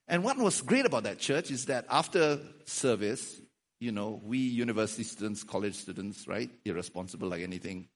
[0.08, 3.40] And what was great about that church is that after service,
[3.80, 7.88] you know, we university students, college students, right, irresponsible like anything,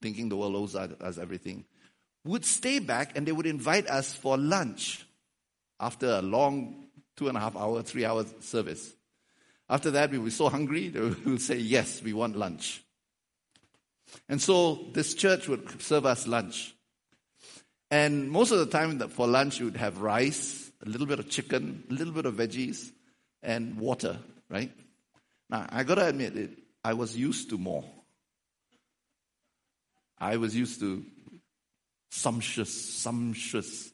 [0.00, 1.64] thinking the world owes us everything,
[2.24, 5.06] would stay back and they would invite us for lunch
[5.80, 8.94] after a long two and a half hour, three hour service.
[9.68, 12.82] After that, we were so hungry, they would say, Yes, we want lunch.
[14.28, 16.74] And so this church would serve us lunch.
[17.90, 21.28] And most of the time for lunch, you would have rice, a little bit of
[21.28, 22.90] chicken, a little bit of veggies,
[23.42, 24.18] and water,
[24.48, 24.72] right?
[25.52, 27.84] Now, I gotta admit it, I was used to more.
[30.18, 31.04] I was used to
[32.10, 33.92] sumptuous, sumptuous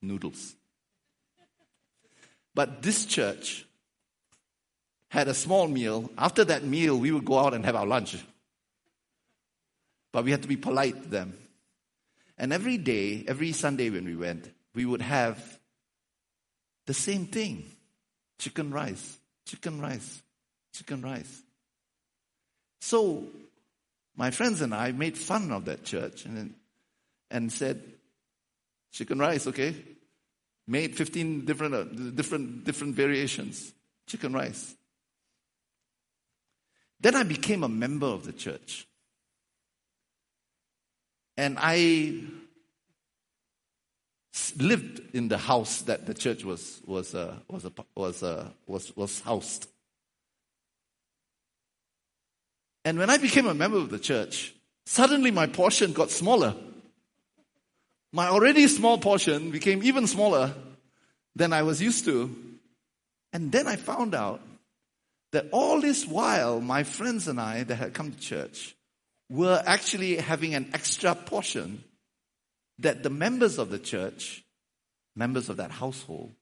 [0.00, 0.54] noodles.
[2.54, 3.66] But this church
[5.08, 6.10] had a small meal.
[6.16, 8.16] After that meal, we would go out and have our lunch.
[10.12, 11.36] But we had to be polite to them.
[12.38, 15.58] And every day, every Sunday when we went, we would have
[16.86, 17.64] the same thing
[18.38, 20.22] chicken rice, chicken rice,
[20.74, 21.42] chicken rice.
[22.80, 23.24] So,
[24.16, 26.54] my friends and I made fun of that church and,
[27.30, 27.82] and said,
[28.92, 29.74] chicken rice, okay?
[30.66, 33.72] Made 15 different, uh, different, different variations,
[34.06, 34.74] chicken rice.
[37.00, 38.86] Then I became a member of the church.
[41.36, 42.22] And I
[44.56, 48.96] lived in the house that the church was was uh, was, uh, was, uh, was
[48.96, 49.66] was housed.
[52.84, 54.54] And when I became a member of the church,
[54.86, 56.54] suddenly my portion got smaller.
[58.12, 60.54] My already small portion became even smaller
[61.34, 62.34] than I was used to.
[63.32, 64.40] And then I found out
[65.32, 68.76] that all this while, my friends and I that had come to church
[69.28, 71.82] were actually having an extra portion
[72.78, 74.44] that the members of the church,
[75.16, 76.32] members of that household,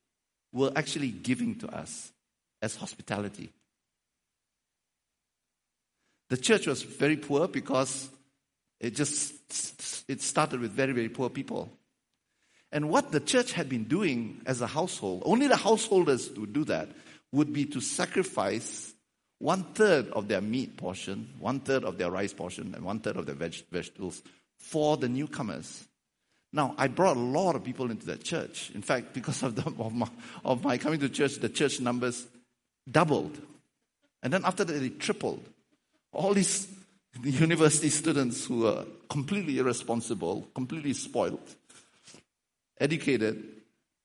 [0.52, 2.12] were actually giving to us
[2.60, 3.50] as hospitality.
[6.32, 8.08] The church was very poor because
[8.80, 9.34] it just
[10.08, 11.70] it started with very very poor people.
[12.72, 16.64] And what the church had been doing as a household, only the householders would do
[16.64, 16.88] that,
[17.32, 18.94] would be to sacrifice
[19.40, 23.18] one third of their meat portion, one third of their rice portion, and one third
[23.18, 24.22] of their veg- vegetables
[24.56, 25.86] for the newcomers.
[26.50, 28.70] Now, I brought a lot of people into that church.
[28.74, 30.08] In fact, because of, the, of, my,
[30.46, 32.26] of my coming to church, the church numbers
[32.90, 33.38] doubled.
[34.22, 35.46] And then after that, they tripled.
[36.12, 36.68] All these
[37.22, 41.56] university students who are completely irresponsible, completely spoiled,
[42.80, 43.42] educated,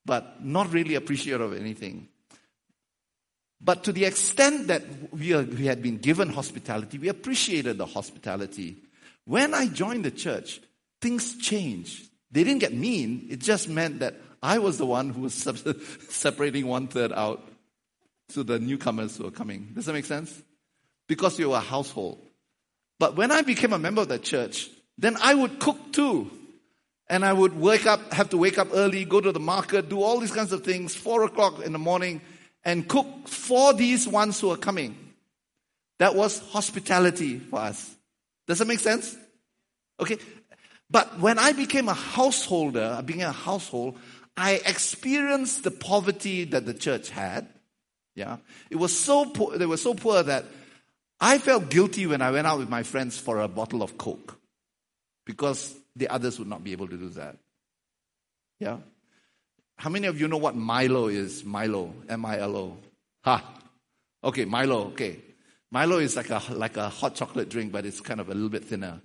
[0.06, 2.08] but not really appreciative of anything.
[3.60, 7.86] But to the extent that we, are, we had been given hospitality, we appreciated the
[7.86, 8.78] hospitality.
[9.26, 10.62] When I joined the church,
[11.02, 12.10] things changed.
[12.32, 13.28] They didn't get mean.
[13.30, 15.34] It just meant that I was the one who was
[16.10, 17.48] separating one third out
[18.30, 19.70] to the newcomers who were coming.
[19.74, 20.44] Does that make sense?
[21.08, 22.20] Because you were a household.
[23.00, 26.32] But when I became a member of the church, then I would cook too.
[27.10, 30.02] And I would wake up, have to wake up early, go to the market, do
[30.02, 32.22] all these kinds of things, four o'clock in the morning,
[32.66, 34.98] and cook for these ones who are coming.
[36.00, 37.96] That was hospitality for us.
[38.46, 39.16] Does that make sense?
[40.00, 40.18] Okay.
[40.90, 43.98] But when I became a householder, being a household,
[44.36, 47.48] I experienced the poverty that the church had.
[48.16, 48.38] Yeah.
[48.70, 50.46] It was so poor, they were so poor that
[51.20, 54.38] I felt guilty when I went out with my friends for a bottle of Coke
[55.26, 57.38] because the others would not be able to do that.
[58.60, 58.78] Yeah.
[59.78, 61.44] How many of you know what Milo is?
[61.44, 62.78] Milo, M-I-L-O.
[63.26, 63.54] Ha.
[64.24, 64.88] Okay, Milo.
[64.88, 65.20] Okay.
[65.70, 68.50] Milo is like a like a hot chocolate drink, but it's kind of a little
[68.50, 69.02] bit thinner.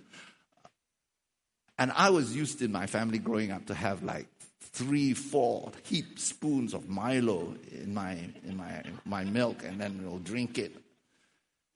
[1.78, 4.26] And I was used in my family growing up to have like
[4.60, 8.12] three, four heap spoons of Milo in my
[8.46, 10.76] in my my milk, and then we'll drink it.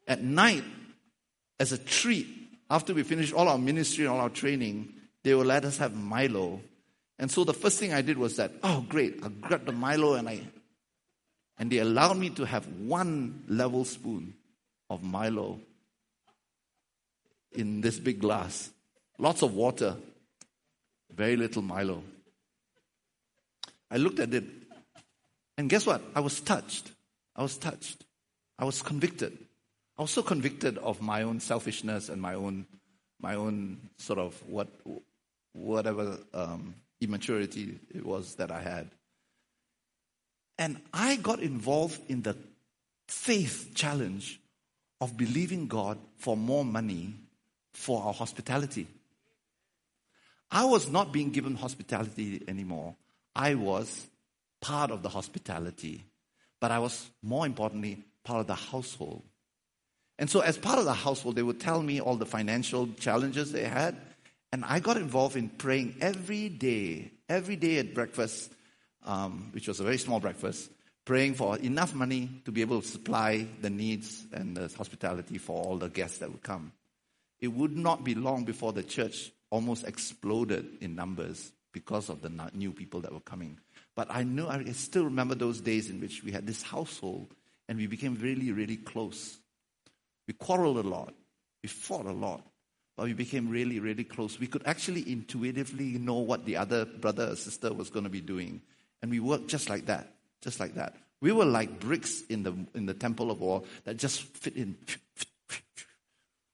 [0.07, 0.65] At night,
[1.59, 2.27] as a treat,
[2.71, 4.93] after we finished all our ministry and all our training,
[5.25, 6.61] they will let us have Milo.
[7.19, 10.15] And so the first thing I did was that, oh great, I grabbed the Milo
[10.15, 10.43] and I
[11.59, 14.35] and they allowed me to have one level spoon
[14.91, 15.61] of Milo
[17.53, 18.71] in this big glass.
[19.19, 19.97] Lots of water,
[21.15, 22.03] very little Milo.
[23.91, 24.45] I looked at it,
[25.57, 26.03] and guess what?
[26.15, 26.93] I was touched.
[27.35, 28.05] I was touched.
[28.59, 29.39] I was convicted.
[29.99, 32.67] I was so convicted of my own selfishness and my own,
[33.21, 34.69] my own sort of what,
[35.53, 38.91] whatever um, immaturity it was that I had.
[40.59, 42.37] And I got involved in the
[43.09, 44.41] faith challenge
[45.01, 47.15] of believing God for more money
[47.73, 48.87] for our hospitality.
[50.51, 52.95] I was not being given hospitality anymore.
[53.35, 54.07] I was
[54.61, 56.05] part of the hospitality,
[56.61, 59.23] but I was more importantly part of the household.
[60.19, 63.53] And so, as part of the household, they would tell me all the financial challenges
[63.53, 63.97] they had.
[64.53, 68.53] And I got involved in praying every day, every day at breakfast,
[69.05, 70.71] um, which was a very small breakfast,
[71.05, 75.63] praying for enough money to be able to supply the needs and the hospitality for
[75.63, 76.73] all the guests that would come.
[77.41, 82.31] It would not be long before the church almost exploded in numbers because of the
[82.55, 83.59] new people that were coming.
[83.95, 87.35] But I know, I still remember those days in which we had this household
[87.69, 89.39] and we became really, really close.
[90.27, 91.15] We quarreled a lot.
[91.63, 92.43] We fought a lot.
[92.97, 94.41] But we became really, really close.
[94.41, 98.23] We could actually intuitively know what the other brother or sister was going to be
[98.23, 98.63] doing.
[99.03, 100.15] And we worked just like that.
[100.41, 100.97] Just like that.
[101.21, 104.77] We were like bricks in the, in the temple of war that just fit in.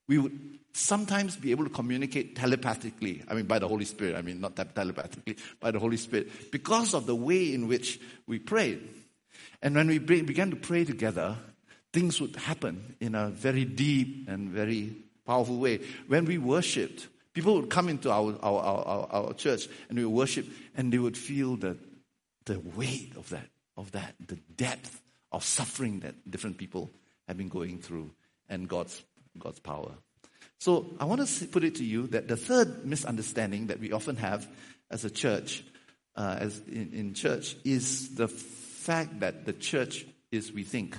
[0.09, 3.23] We would sometimes be able to communicate telepathically.
[3.29, 4.17] I mean, by the Holy Spirit.
[4.17, 6.51] I mean, not telepathically, by the Holy Spirit.
[6.51, 8.89] Because of the way in which we prayed.
[9.63, 11.37] And when we began to pray together,
[11.93, 15.81] things would happen in a very deep and very powerful way.
[16.09, 20.47] When we worshiped, people would come into our, our, our, our church and we worship
[20.77, 21.77] and they would feel the,
[22.47, 26.91] the weight of that, of that, the depth of suffering that different people
[27.29, 28.11] have been going through
[28.49, 29.03] and God's,
[29.39, 29.93] God's power.
[30.59, 34.17] So I want to put it to you that the third misunderstanding that we often
[34.17, 34.47] have
[34.91, 35.65] as a church,
[36.15, 40.97] uh, as in, in church, is the fact that the church is, we think,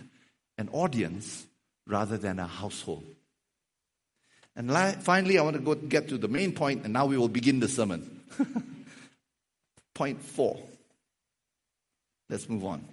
[0.64, 1.46] an audience
[1.86, 3.04] rather than a household.
[4.56, 4.72] And
[5.04, 7.60] finally, I want to go get to the main point, and now we will begin
[7.60, 8.22] the sermon.
[9.94, 10.58] point four.
[12.30, 12.86] Let's move on.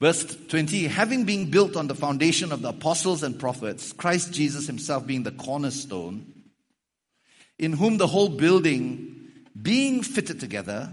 [0.00, 4.66] Verse 20 Having been built on the foundation of the apostles and prophets, Christ Jesus
[4.66, 6.26] himself being the cornerstone,
[7.60, 9.30] in whom the whole building,
[9.60, 10.90] being fitted together,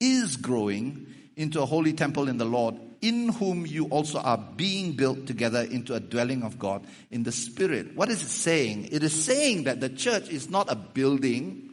[0.00, 1.06] is growing
[1.36, 5.62] into a holy temple in the Lord, in whom you also are being built together
[5.62, 7.94] into a dwelling of God in the Spirit.
[7.96, 8.88] What is it saying?
[8.92, 11.68] It is saying that the church is not a building,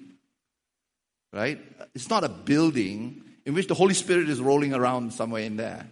[1.31, 1.59] right?
[1.93, 5.85] It's not a building in which the Holy Spirit is rolling around somewhere in there.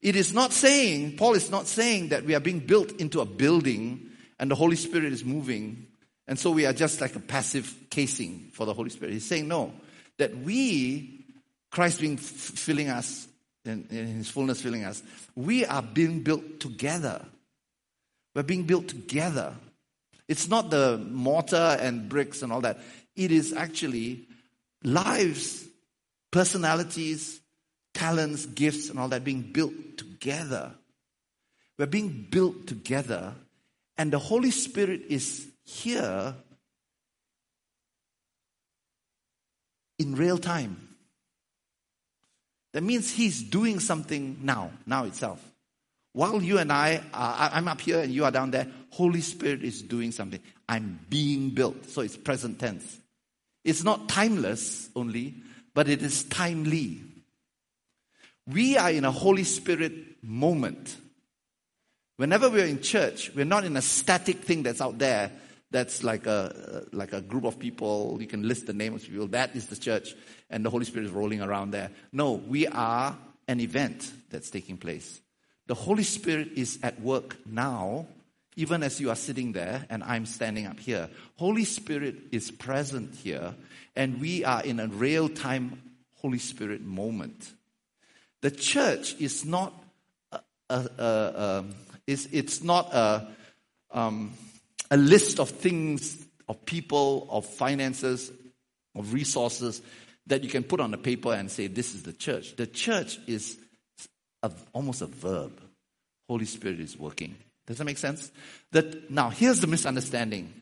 [0.00, 3.26] It is not saying, Paul is not saying that we are being built into a
[3.26, 5.86] building and the Holy Spirit is moving.
[6.26, 9.12] And so we are just like a passive casing for the Holy Spirit.
[9.12, 9.72] He's saying no,
[10.18, 11.24] that we
[11.70, 13.26] Christ being filling us,
[13.64, 15.02] in, in His fullness filling us,
[15.34, 17.24] we are being built together.
[18.34, 19.54] We're being built together.
[20.28, 22.78] It's not the mortar and bricks and all that.
[23.14, 24.26] It is actually
[24.82, 25.64] lives,
[26.30, 27.40] personalities,
[27.92, 30.72] talents, gifts, and all that being built together.
[31.78, 33.34] We're being built together,
[33.96, 36.34] and the Holy Spirit is here
[39.98, 40.83] in real time.
[42.74, 45.40] That means he's doing something now, now itself.
[46.12, 49.62] While you and I are, I'm up here and you are down there, Holy Spirit
[49.62, 50.40] is doing something.
[50.68, 51.88] I'm being built.
[51.88, 52.98] So it's present tense.
[53.62, 55.34] It's not timeless only,
[55.72, 57.00] but it is timely.
[58.46, 60.96] We are in a Holy Spirit moment.
[62.16, 65.30] Whenever we're in church, we're not in a static thing that's out there
[65.70, 68.18] that's like a, like a group of people.
[68.20, 69.28] You can list the names of people.
[69.28, 70.14] That is the church,
[70.50, 71.90] and the Holy Spirit is rolling around there.
[72.12, 73.16] No, we are
[73.48, 75.20] an event that's taking place.
[75.66, 78.06] The Holy Spirit is at work now,
[78.56, 81.08] even as you are sitting there and I'm standing up here.
[81.36, 83.54] Holy Spirit is present here,
[83.96, 85.80] and we are in a real time
[86.16, 87.52] Holy Spirit moment.
[88.42, 89.72] The church is not
[90.32, 91.64] a, a, a, a
[92.06, 93.28] it's, it's not a
[93.90, 94.32] um,
[94.90, 98.30] a list of things, of people, of finances,
[98.94, 99.80] of resources
[100.26, 102.56] that you can put on a paper and say, This is the church.
[102.56, 103.58] The church is
[104.42, 105.60] a, almost a verb.
[106.28, 107.36] Holy Spirit is working.
[107.66, 108.30] Does that make sense?
[108.72, 110.52] That now here's the misunderstanding.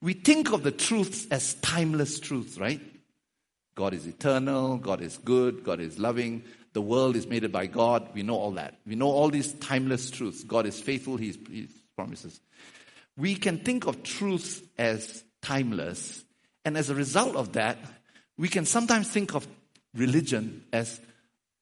[0.00, 2.80] We think of the truths as timeless truths, right?
[3.74, 6.42] God is eternal, God is good, God is loving,
[6.72, 8.08] the world is made by God.
[8.12, 8.78] We know all that.
[8.86, 10.44] We know all these timeless truths.
[10.44, 12.40] God is faithful, He promises
[13.16, 16.24] we can think of truths as timeless.
[16.64, 17.78] And as a result of that,
[18.42, 19.46] we can sometimes think of
[19.94, 21.00] religion as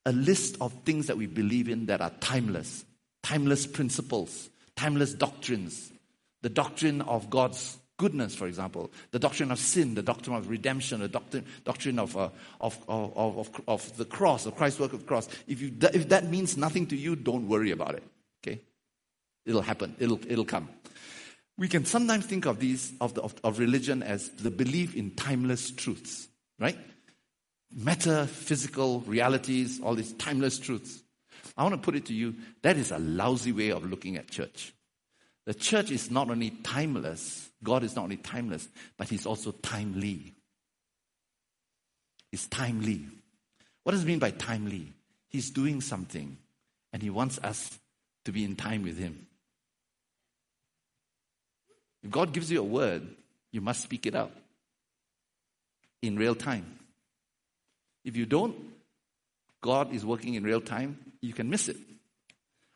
[0.06, 2.86] a list of things that we believe in that are timeless.
[3.22, 5.92] timeless principles, timeless doctrines.
[6.40, 11.00] The doctrine of God's goodness, for example, the doctrine of sin, the doctrine of redemption,
[11.00, 12.30] the doctrine, doctrine of, uh,
[12.62, 15.28] of, of, of, of, the cross, of Christ's work of the cross.
[15.46, 18.04] If, you, if that means nothing to you, don't worry about it.
[18.42, 18.62] Okay?
[19.44, 19.96] It'll happen.
[19.98, 20.70] It'll, it'll come.
[21.58, 25.10] We can sometimes think of these, of, the, of, of religion as the belief in
[25.10, 26.28] timeless truths,
[26.60, 26.78] right?
[27.74, 31.02] Metaphysical realities, all these timeless truths.
[31.56, 34.30] I want to put it to you that is a lousy way of looking at
[34.30, 34.72] church.
[35.46, 40.34] The church is not only timeless, God is not only timeless, but He's also timely.
[42.30, 43.06] He's timely.
[43.82, 44.92] What does it mean by timely?
[45.28, 46.36] He's doing something
[46.92, 47.78] and He wants us
[48.26, 49.26] to be in time with Him.
[52.02, 53.06] If God gives you a word,
[53.50, 54.32] you must speak it out
[56.02, 56.78] in real time.
[58.04, 58.56] If you don't,
[59.60, 61.76] God is working in real time, you can miss it.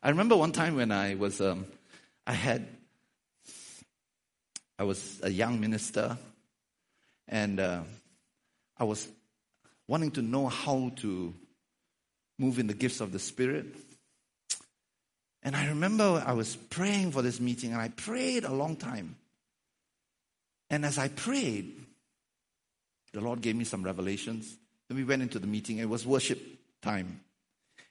[0.02, 1.66] I remember one time when I was, um,
[2.26, 2.66] I had,
[4.78, 6.18] I was a young minister,
[7.26, 7.80] and uh,
[8.76, 9.08] I was
[9.88, 11.32] wanting to know how to
[12.38, 13.66] move in the gifts of the Spirit.
[15.42, 19.16] And I remember I was praying for this meeting, and I prayed a long time.
[20.68, 21.84] And as I prayed,
[23.14, 24.56] the Lord gave me some revelations.
[24.88, 25.78] Then we went into the meeting.
[25.78, 26.38] It was worship
[26.82, 27.20] time.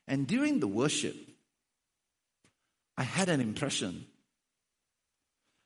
[0.08, 1.16] And during the worship,
[2.98, 4.06] I had an impression.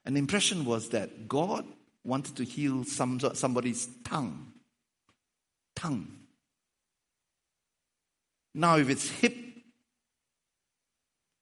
[0.05, 1.65] An impression was that God
[2.05, 4.53] wanted to heal some, somebody's tongue.
[5.75, 6.07] Tongue.
[8.53, 9.35] Now, if it's hip,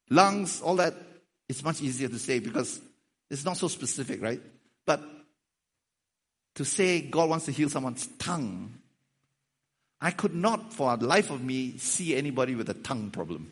[0.10, 0.96] lungs, all that,
[1.48, 2.82] it's much easier to say because
[3.30, 4.42] it's not so specific, right?
[4.86, 5.02] But
[6.56, 8.76] to say God wants to heal someone's tongue,
[10.02, 13.52] I could not, for the life of me, see anybody with a tongue problem.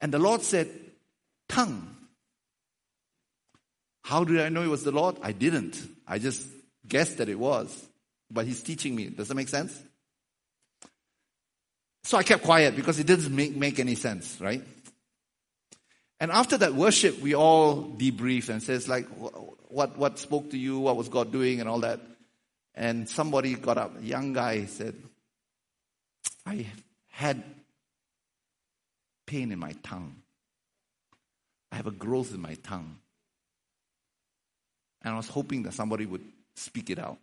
[0.00, 0.68] And the Lord said,
[1.48, 1.96] Tongue.
[4.04, 5.16] How did I know it was the Lord?
[5.22, 5.80] I didn't.
[6.08, 6.46] I just
[6.86, 7.88] guessed that it was.
[8.30, 9.10] But He's teaching me.
[9.10, 9.80] Does that make sense?
[12.04, 14.62] So I kept quiet because it didn't make, make any sense, right?
[16.22, 19.08] And after that worship, we all debrief and says like,
[19.68, 20.78] what, what spoke to you?
[20.78, 21.98] What was God doing and all that?
[22.76, 24.94] And somebody got up, a young guy said,
[26.46, 26.68] I
[27.08, 27.42] had
[29.26, 30.14] pain in my tongue.
[31.72, 32.98] I have a growth in my tongue.
[35.02, 37.18] And I was hoping that somebody would speak it out.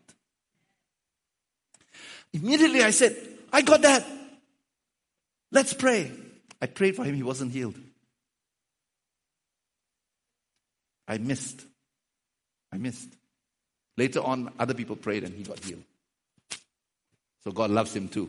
[2.34, 3.16] Immediately I said,
[3.54, 4.06] I got that.
[5.54, 6.12] Let's pray.
[6.62, 7.76] I prayed for him, he wasn't healed.
[11.10, 11.66] I missed.
[12.72, 13.10] I missed.
[13.98, 15.84] Later on, other people prayed and he got healed.
[17.44, 18.28] So God loves him too.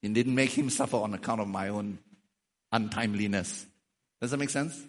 [0.00, 1.98] He didn't make him suffer on account of my own
[2.72, 3.66] untimeliness.
[4.20, 4.80] Does that make sense?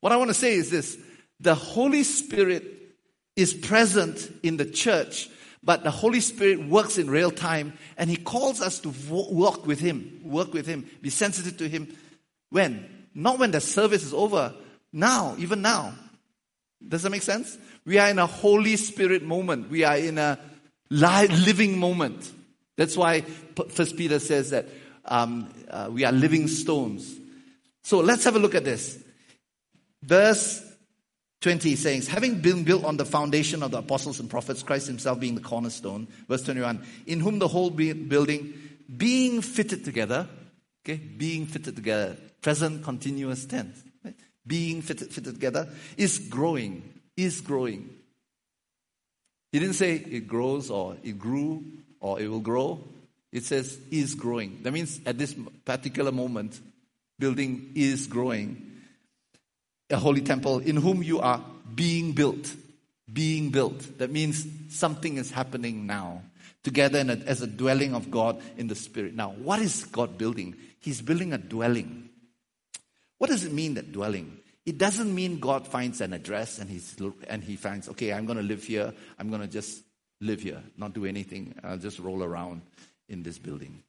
[0.00, 0.98] What I want to say is this
[1.40, 2.64] the Holy Spirit
[3.36, 5.28] is present in the church,
[5.62, 9.78] but the Holy Spirit works in real time and He calls us to walk with
[9.78, 11.96] Him, work with Him, be sensitive to Him.
[12.50, 13.06] When?
[13.14, 14.54] Not when the service is over,
[14.92, 15.94] now, even now.
[16.86, 17.58] Does that make sense?
[17.84, 19.70] We are in a Holy Spirit moment.
[19.70, 20.38] We are in a
[20.90, 22.32] living moment.
[22.76, 23.22] That's why
[23.70, 24.68] First Peter says that
[25.04, 27.14] um, uh, we are living stones.
[27.82, 29.02] So let's have a look at this.
[30.02, 30.64] Verse
[31.40, 35.18] 20 saying, having been built on the foundation of the apostles and prophets, Christ himself
[35.18, 36.06] being the cornerstone.
[36.28, 38.54] Verse 21, in whom the whole building
[38.96, 40.28] being fitted together,
[40.84, 43.82] okay, being fitted together, present continuous tense
[44.48, 46.82] being fitted, fitted together, is growing,
[47.16, 47.90] is growing.
[49.52, 51.64] He didn't say it grows or it grew
[52.00, 52.82] or it will grow.
[53.32, 54.60] It says is growing.
[54.62, 55.34] That means at this
[55.64, 56.60] particular moment,
[57.18, 58.64] building is growing.
[59.90, 61.42] A holy temple in whom you are
[61.74, 62.54] being built.
[63.10, 63.98] Being built.
[63.98, 66.22] That means something is happening now.
[66.62, 69.14] Together a, as a dwelling of God in the Spirit.
[69.14, 70.56] Now, what is God building?
[70.80, 72.07] He's building a dwelling.
[73.18, 74.38] What does it mean that dwelling?
[74.64, 76.96] It doesn't mean God finds an address and he's
[77.28, 78.92] and he finds, okay, I'm going to live here.
[79.18, 79.82] I'm going to just
[80.20, 81.54] live here, not do anything.
[81.62, 82.62] I'll just roll around
[83.08, 83.82] in this building.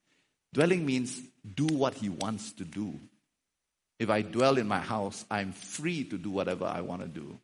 [0.54, 1.20] Dwelling means
[1.56, 3.00] do what he wants to do.
[4.00, 7.38] If I dwell in my house, I'm free to do whatever I want to do.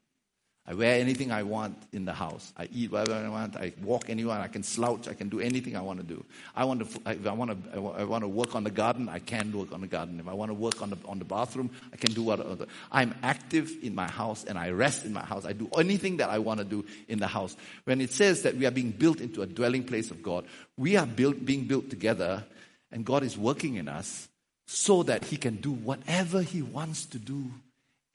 [0.67, 2.51] I wear anything I want in the house.
[2.57, 3.55] I eat whatever I want.
[3.55, 4.39] I walk anywhere.
[4.39, 5.07] I can slouch.
[5.07, 6.25] I can do anything I want to do.
[6.55, 7.01] I want to.
[7.11, 9.07] If I want to, I want to work on the garden.
[9.07, 10.19] I can work on the garden.
[10.19, 12.67] If I want to work on the on the bathroom, I can do what.
[12.91, 15.45] I'm active in my house and I rest in my house.
[15.45, 17.55] I do anything that I want to do in the house.
[17.83, 20.45] When it says that we are being built into a dwelling place of God,
[20.77, 22.43] we are built, being built together,
[22.91, 24.27] and God is working in us.
[24.67, 27.51] so that he can do whatever he wants to do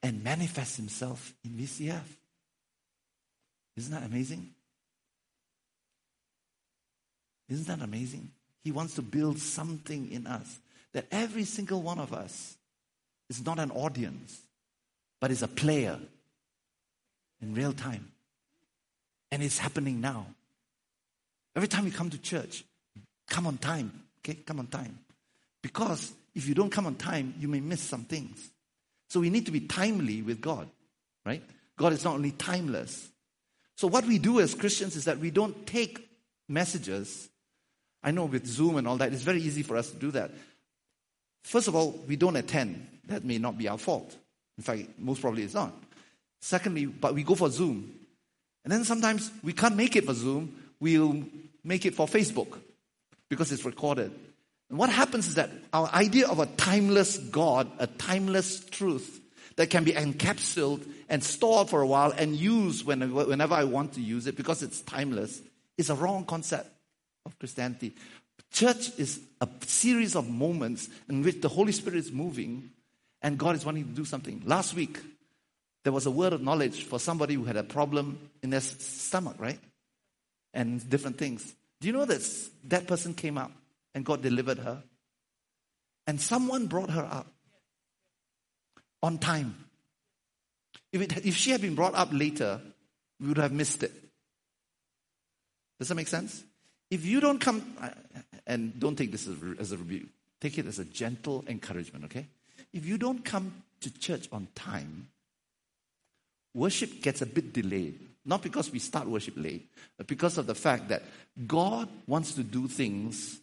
[0.03, 2.03] and manifest himself in VCF.
[3.77, 4.51] Isn't that amazing?
[7.49, 8.31] Isn't that amazing?
[8.62, 10.59] He wants to build something in us
[10.93, 12.57] that every single one of us
[13.29, 14.41] is not an audience,
[15.21, 15.99] but is a player
[17.41, 18.11] in real time.
[19.31, 20.27] And it's happening now.
[21.55, 22.64] Every time you come to church,
[23.29, 23.93] come on time.
[24.18, 24.99] Okay, come on time.
[25.62, 28.51] Because if you don't come on time, you may miss some things.
[29.09, 30.68] So we need to be timely with God,
[31.25, 31.43] right?
[31.77, 33.09] God is not only timeless.
[33.81, 36.07] So what we do as Christians is that we don't take
[36.51, 37.31] messages.
[38.03, 40.33] I know with Zoom and all that, it's very easy for us to do that.
[41.45, 42.87] First of all, we don't attend.
[43.07, 44.14] That may not be our fault.
[44.59, 45.72] In fact, most probably it's not.
[46.43, 47.91] Secondly, but we go for Zoom.
[48.64, 51.24] And then sometimes we can't make it for Zoom, we'll
[51.64, 52.59] make it for Facebook
[53.31, 54.12] because it's recorded.
[54.68, 59.22] And what happens is that our idea of a timeless God, a timeless truth
[59.61, 64.00] that can be encapsulated and stored for a while and used whenever, I want to
[64.00, 65.38] use it because it's timeless,
[65.76, 66.66] is a wrong concept
[67.26, 67.94] of Christianity.
[68.50, 72.70] Church is a series of moments in which the Holy Spirit is moving
[73.20, 74.40] and God is wanting to do something.
[74.46, 74.98] Last week,
[75.84, 79.36] there was a word of knowledge for somebody who had a problem in their stomach,
[79.38, 79.61] right?
[80.54, 81.54] And different things.
[81.82, 82.26] Do you know that
[82.68, 83.52] that person came up
[83.94, 84.82] and God delivered her?
[86.06, 87.26] And someone brought her up
[89.03, 89.55] on time.
[90.92, 92.61] If, it, if she had been brought up later,
[93.20, 93.92] we would have missed it.
[95.78, 96.44] Does that make sense?
[96.90, 97.76] If you don't come,
[98.46, 99.28] and don't take this
[99.59, 100.09] as a rebuke,
[100.40, 102.26] take it as a gentle encouragement, okay?
[102.72, 105.09] If you don't come to church on time,
[106.55, 107.98] worship gets a bit delayed.
[108.24, 111.03] Not because we start worship late, but because of the fact that
[111.46, 113.40] God wants to do things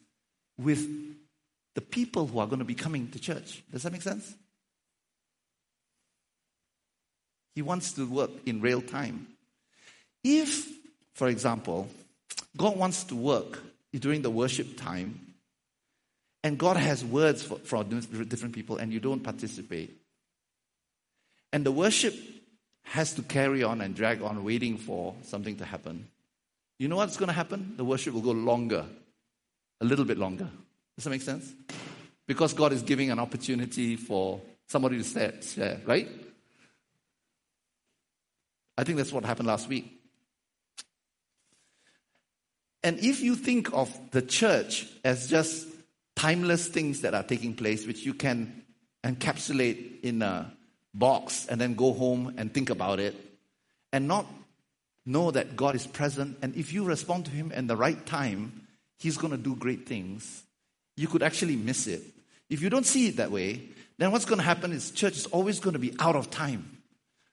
[0.58, 0.88] with
[1.74, 3.64] the people who are going to be coming to church.
[3.72, 4.36] Does that make sense?
[7.58, 9.26] He wants to work in real time.
[10.24, 10.68] If,
[11.16, 11.90] for example,
[12.56, 13.64] God wants to work
[13.96, 15.34] during the worship time,
[16.44, 19.90] and God has words for, for different people, and you don't participate,
[21.52, 22.14] and the worship
[22.84, 26.08] has to carry on and drag on, waiting for something to happen,
[26.78, 27.74] you know what's going to happen?
[27.76, 28.86] The worship will go longer,
[29.82, 30.48] a little bit longer.
[30.96, 31.52] Does that make sense?
[32.28, 36.08] Because God is giving an opportunity for somebody to share, right?
[38.78, 39.92] I think that's what happened last week.
[42.84, 45.68] And if you think of the church as just
[46.16, 48.64] timeless things that are taking place, which you can
[49.04, 50.52] encapsulate in a
[50.94, 53.16] box and then go home and think about it,
[53.92, 54.26] and not
[55.06, 58.68] know that God is present, and if you respond to Him in the right time,
[59.00, 60.44] He's going to do great things,
[60.96, 62.02] you could actually miss it.
[62.50, 65.26] If you don't see it that way, then what's going to happen is church is
[65.28, 66.77] always going to be out of time.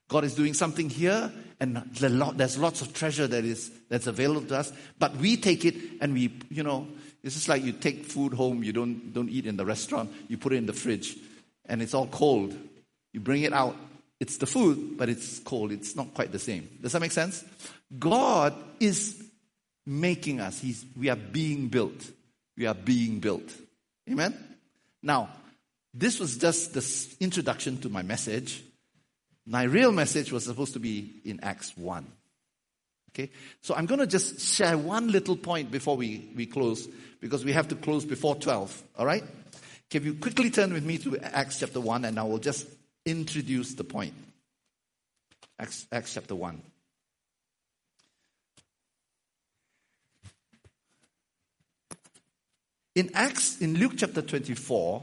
[0.08, 4.58] God is doing something here, and there's lots of treasure that is that's available to
[4.58, 4.72] us.
[4.98, 6.86] But we take it and we, you know,
[7.22, 8.62] it's just like you take food home.
[8.62, 10.12] You don't don't eat in the restaurant.
[10.28, 11.16] You put it in the fridge,
[11.66, 12.54] and it's all cold.
[13.12, 13.76] You bring it out.
[14.20, 15.72] It's the food, but it's cold.
[15.72, 16.68] It's not quite the same.
[16.80, 17.44] Does that make sense?
[17.98, 19.22] God is
[19.86, 20.60] making us.
[20.60, 22.10] He's we are being built.
[22.56, 23.50] We are being built.
[24.08, 24.36] Amen.
[25.02, 25.30] Now,
[25.92, 28.62] this was just the introduction to my message.
[29.46, 32.06] My real message was supposed to be in Acts 1.
[33.10, 33.30] Okay?
[33.60, 36.88] So I'm going to just share one little point before we, we close
[37.20, 38.82] because we have to close before 12.
[38.98, 39.24] All right?
[39.90, 42.66] Can you quickly turn with me to Acts chapter 1 and I will just
[43.06, 44.14] introduce the point.
[45.58, 46.60] Acts, Acts chapter 1.
[52.94, 55.02] In Acts, in Luke chapter 24,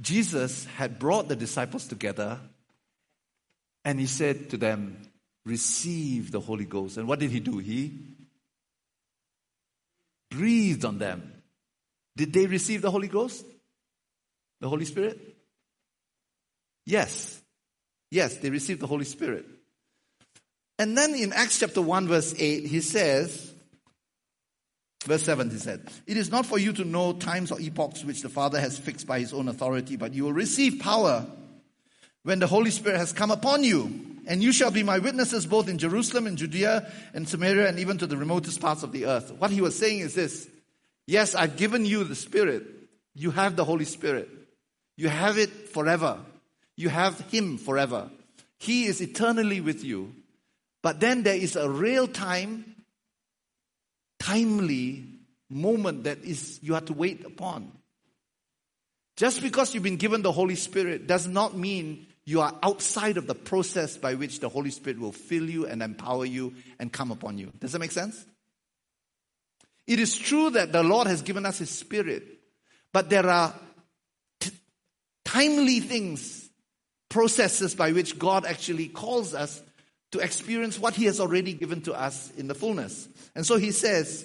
[0.00, 2.40] Jesus had brought the disciples together
[3.84, 4.96] and he said to them,
[5.44, 6.96] Receive the Holy Ghost.
[6.98, 7.58] And what did he do?
[7.58, 7.98] He
[10.30, 11.42] breathed on them.
[12.16, 13.44] Did they receive the Holy Ghost?
[14.60, 15.18] The Holy Spirit?
[16.86, 17.40] Yes.
[18.10, 19.46] Yes, they received the Holy Spirit.
[20.78, 23.52] And then in Acts chapter 1, verse 8, he says,
[25.04, 28.22] verse 7, he said, It is not for you to know times or epochs which
[28.22, 31.26] the Father has fixed by his own authority, but you will receive power
[32.22, 34.08] when the Holy Spirit has come upon you.
[34.26, 37.98] And you shall be my witnesses both in Jerusalem and Judea and Samaria and even
[37.98, 39.32] to the remotest parts of the earth.
[39.32, 40.48] What he was saying is this
[41.06, 42.62] Yes, I've given you the Spirit.
[43.14, 44.28] You have the Holy Spirit.
[44.96, 46.18] You have it forever.
[46.76, 48.10] You have Him forever.
[48.58, 50.14] He is eternally with you.
[50.82, 52.76] But then there is a real time,
[54.18, 55.04] timely
[55.50, 57.72] moment that is you have to wait upon.
[59.16, 63.26] Just because you've been given the Holy Spirit does not mean you are outside of
[63.26, 67.10] the process by which the Holy Spirit will fill you and empower you and come
[67.10, 67.52] upon you.
[67.58, 68.24] Does that make sense?
[69.86, 72.24] It is true that the Lord has given us His Spirit,
[72.92, 73.52] but there are
[74.38, 74.52] t-
[75.24, 76.48] timely things,
[77.08, 79.60] processes by which God actually calls us
[80.12, 83.08] to experience what He has already given to us in the fullness.
[83.34, 84.24] And so He says,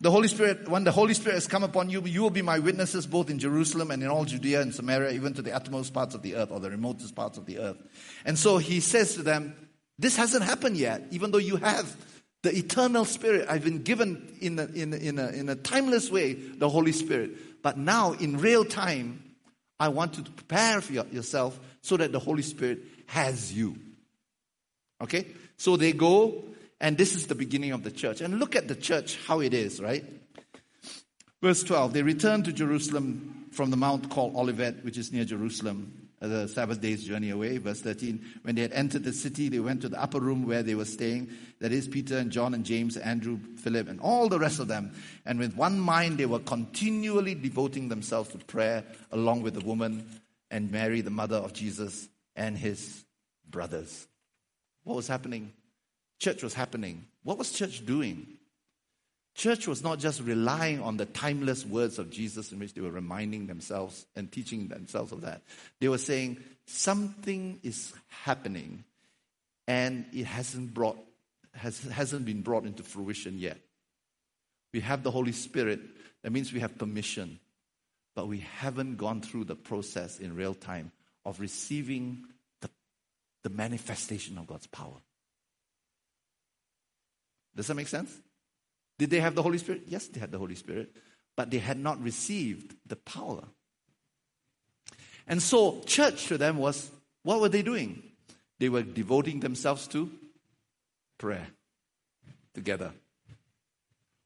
[0.00, 2.58] the Holy Spirit, when the Holy Spirit has come upon you, you will be my
[2.58, 6.14] witnesses both in Jerusalem and in all Judea and Samaria, even to the uttermost parts
[6.14, 7.76] of the earth or the remotest parts of the earth.
[8.24, 9.54] And so he says to them,
[9.98, 11.96] This hasn't happened yet, even though you have
[12.42, 13.46] the eternal Spirit.
[13.48, 16.92] I've been given in a, in a, in a, in a timeless way the Holy
[16.92, 17.62] Spirit.
[17.62, 19.22] But now, in real time,
[19.80, 23.76] I want you to prepare for yourself so that the Holy Spirit has you.
[25.00, 25.26] Okay?
[25.56, 26.44] So they go
[26.80, 28.20] and this is the beginning of the church.
[28.20, 30.04] And look at the church, how it is, right?
[31.42, 36.08] Verse 12 They returned to Jerusalem from the mount called Olivet, which is near Jerusalem,
[36.20, 37.58] the Sabbath day's journey away.
[37.58, 40.62] Verse 13 When they had entered the city, they went to the upper room where
[40.62, 41.30] they were staying.
[41.60, 44.92] That is Peter and John and James, Andrew, Philip, and all the rest of them.
[45.24, 50.20] And with one mind, they were continually devoting themselves to prayer along with the woman
[50.50, 53.04] and Mary, the mother of Jesus, and his
[53.48, 54.06] brothers.
[54.84, 55.52] What was happening?
[56.18, 57.06] Church was happening.
[57.22, 58.26] What was church doing?
[59.34, 62.90] Church was not just relying on the timeless words of Jesus in which they were
[62.90, 65.42] reminding themselves and teaching themselves of that.
[65.78, 68.84] They were saying something is happening
[69.68, 70.98] and it hasn't brought
[71.56, 73.58] has, hasn't been brought into fruition yet.
[74.72, 75.80] We have the Holy Spirit,
[76.22, 77.40] that means we have permission,
[78.14, 80.92] but we haven't gone through the process in real time
[81.24, 82.24] of receiving
[82.60, 82.70] the,
[83.42, 85.00] the manifestation of God's power.
[87.56, 88.12] Does that make sense?
[88.98, 89.82] Did they have the Holy Spirit?
[89.86, 90.90] Yes, they had the Holy Spirit,
[91.36, 93.44] but they had not received the power.
[95.26, 96.90] And so, church to them was
[97.22, 98.02] what were they doing?
[98.58, 100.10] They were devoting themselves to
[101.18, 101.48] prayer
[102.54, 102.92] together.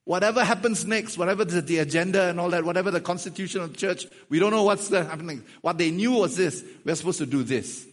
[0.05, 3.78] Whatever happens next, whatever the, the, agenda and all that, whatever the constitution of the
[3.78, 5.45] church, we don't know what's the, happening.
[5.61, 7.87] What they knew was this we're supposed to do this.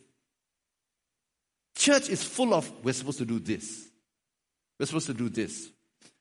[1.76, 3.87] Church is full of we're supposed to do this.
[4.80, 5.70] We're supposed to do this.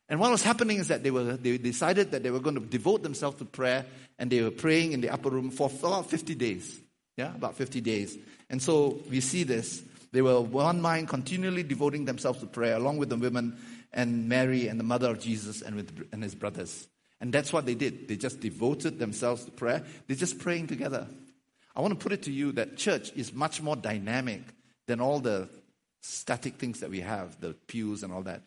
[0.08, 2.60] And what was happening is that they were they decided that they were going to
[2.60, 3.84] devote themselves to prayer,
[4.18, 6.80] and they were praying in the upper room for about 50 days.
[7.16, 8.16] Yeah, about 50 days.
[8.50, 9.82] And so we see this.
[10.12, 13.58] They were one mind, continually devoting themselves to prayer, along with the women
[13.92, 16.88] and Mary and the mother of Jesus and with and his brothers.
[17.20, 18.08] And that's what they did.
[18.08, 19.82] They just devoted themselves to prayer.
[20.06, 21.06] They're just praying together.
[21.74, 24.42] I want to put it to you that church is much more dynamic
[24.86, 25.48] than all the
[26.06, 28.42] static things that we have, the pews and all that,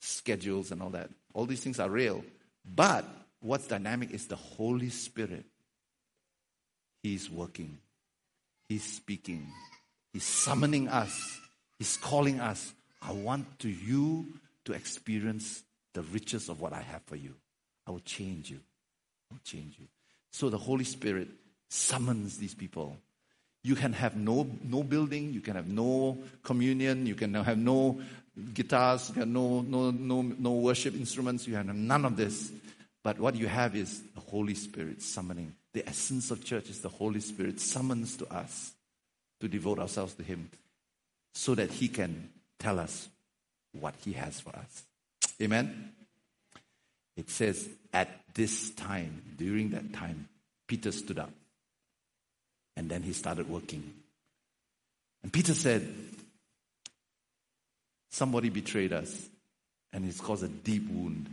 [0.00, 1.10] schedules and all that.
[1.34, 2.24] All these things are real.
[2.64, 3.04] But
[3.40, 5.44] what's dynamic is the Holy Spirit.
[7.02, 7.78] He's working,
[8.68, 9.46] He's speaking,
[10.12, 11.38] He's summoning us,
[11.78, 12.72] He's calling us.
[13.02, 14.26] I want to you
[14.66, 15.62] to experience
[15.94, 17.34] the riches of what I have for you.
[17.86, 18.60] I will change you.
[19.30, 19.86] I will change you.
[20.32, 21.28] So the Holy Spirit
[21.68, 22.98] summons these people
[23.62, 28.00] you can have no, no building, you can have no communion, you can have no
[28.54, 32.50] guitars, you can no, no, no, no worship instruments, you have none of this.
[33.02, 35.54] But what you have is the Holy Spirit summoning.
[35.72, 38.72] The essence of church is the Holy Spirit summons to us
[39.40, 40.50] to devote ourselves to Him
[41.34, 43.08] so that He can tell us
[43.72, 44.84] what He has for us.
[45.40, 45.92] Amen?
[47.16, 50.28] It says, at this time, during that time,
[50.66, 51.30] Peter stood up
[52.80, 53.92] and then he started working.
[55.22, 55.86] And Peter said,
[58.10, 59.28] Somebody betrayed us,
[59.92, 61.26] and it's caused a deep wound.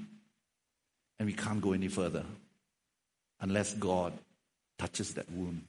[1.18, 2.26] And we can't go any further
[3.40, 4.12] unless God
[4.78, 5.62] touches that wound.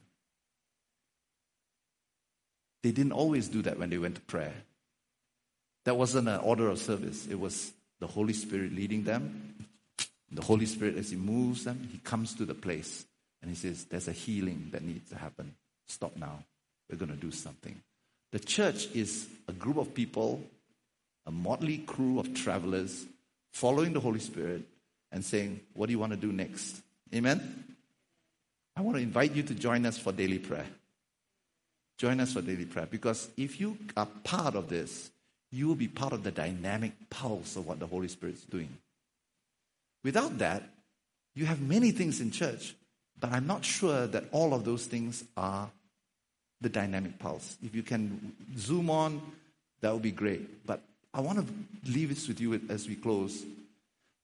[2.83, 4.53] They didn't always do that when they went to prayer.
[5.85, 7.71] That wasn't an order of service, it was
[8.01, 9.65] the Holy Spirit leading them.
[10.29, 13.05] The Holy Spirit, as He moves them, He comes to the place
[13.41, 15.55] and He says, There's a healing that needs to happen.
[15.89, 16.43] Stop now.
[16.89, 17.81] We're going to do something.
[18.31, 20.43] The church is a group of people,
[21.25, 23.05] a motley crew of travelers
[23.51, 24.63] following the Holy Spirit
[25.11, 26.81] and saying, What do you want to do next?
[27.13, 27.75] Amen?
[28.75, 30.67] I want to invite you to join us for daily prayer.
[31.97, 35.11] Join us for daily prayer because if you are part of this,
[35.51, 38.69] you will be part of the dynamic pulse of what the Holy Spirit is doing.
[40.03, 40.63] Without that,
[41.35, 42.75] you have many things in church,
[43.19, 45.69] but I'm not sure that all of those things are
[46.61, 47.57] the dynamic pulse.
[47.63, 49.21] If you can zoom on,
[49.81, 50.65] that would be great.
[50.65, 50.81] But
[51.13, 53.43] I want to leave this with you as we close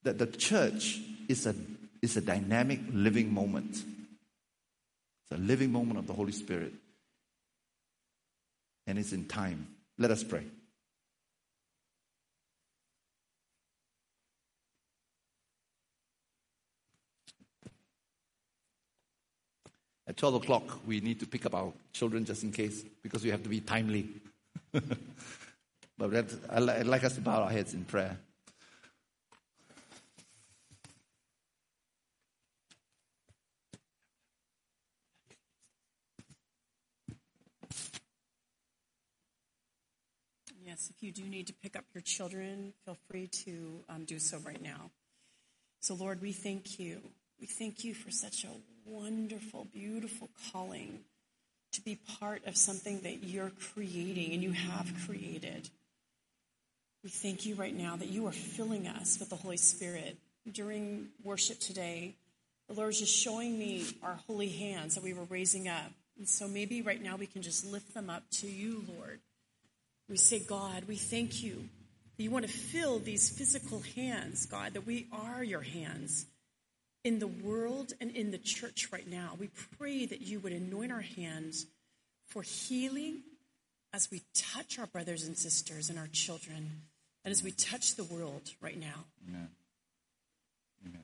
[0.03, 1.55] that the church is a,
[2.01, 3.71] is a dynamic living moment.
[3.71, 6.73] It's a living moment of the Holy Spirit.
[8.85, 9.67] And it's in time.
[9.97, 10.43] Let us pray.
[20.15, 23.31] At 12 o'clock, we need to pick up our children just in case, because we
[23.31, 24.07] have to be timely.
[24.71, 28.17] but I'd like us to bow our heads in prayer.
[40.65, 44.19] Yes, if you do need to pick up your children, feel free to um, do
[44.19, 44.91] so right now.
[45.81, 47.01] So, Lord, we thank you.
[47.39, 48.49] We thank you for such a
[48.85, 50.99] wonderful, beautiful calling
[51.73, 55.69] to be part of something that you're creating and you have created.
[57.03, 60.17] We thank you right now that you are filling us with the Holy Spirit.
[60.51, 62.15] During worship today,
[62.67, 65.91] the Lord is just showing me our holy hands that we were raising up.
[66.17, 69.19] And so maybe right now we can just lift them up to you, Lord.
[70.07, 71.67] We say, God, we thank you
[72.17, 76.25] you want to fill these physical hands, God, that we are your hands
[77.05, 79.37] in the world and in the church right now.
[79.39, 81.67] We pray that you would anoint our hands
[82.25, 83.21] for healing
[83.93, 86.81] as we touch our brothers and sisters and our children,
[87.23, 89.05] and as we touch the world right now.
[89.29, 89.47] Amen.
[90.85, 91.03] Amen.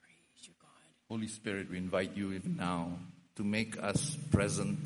[0.00, 0.68] Praise you, God.
[1.08, 2.92] Holy Spirit, we invite you even now
[3.36, 4.78] to make us present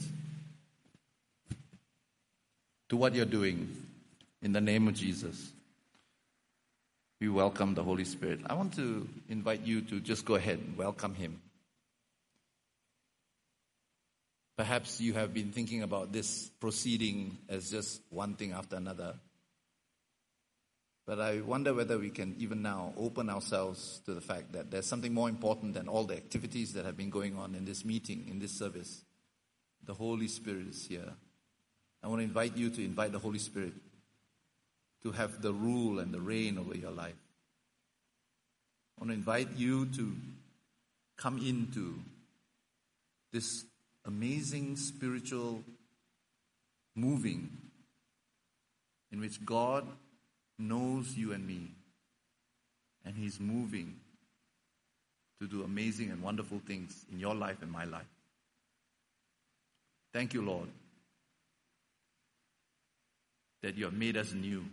[2.89, 3.77] to what you're doing
[4.41, 5.51] in the name of Jesus.
[7.23, 8.41] We welcome the Holy Spirit.
[8.47, 11.41] I want to invite you to just go ahead and welcome Him.
[14.57, 19.14] Perhaps you have been thinking about this proceeding as just one thing after another.
[21.07, 24.87] But I wonder whether we can even now open ourselves to the fact that there's
[24.87, 28.27] something more important than all the activities that have been going on in this meeting,
[28.29, 29.05] in this service.
[29.87, 31.12] The Holy Spirit is here.
[32.03, 33.75] I want to invite you to invite the Holy Spirit
[35.03, 37.14] to have the rule and the reign over your life.
[38.96, 40.16] I want to invite you to
[41.16, 41.98] come into
[43.32, 43.64] this
[44.05, 45.62] amazing spiritual
[46.94, 47.50] moving
[49.11, 49.86] in which God
[50.59, 51.70] knows you and me,
[53.05, 53.96] and He's moving
[55.40, 58.07] to do amazing and wonderful things in your life and my life.
[60.12, 60.68] Thank you, Lord,
[63.62, 64.64] that you have made us new.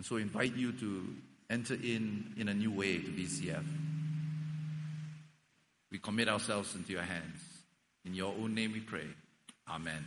[0.00, 1.14] And so I invite you to
[1.50, 3.62] enter in in a new way to BCF.
[5.92, 7.42] We commit ourselves into your hands.
[8.06, 9.04] In your own name we pray.
[9.68, 10.06] Amen.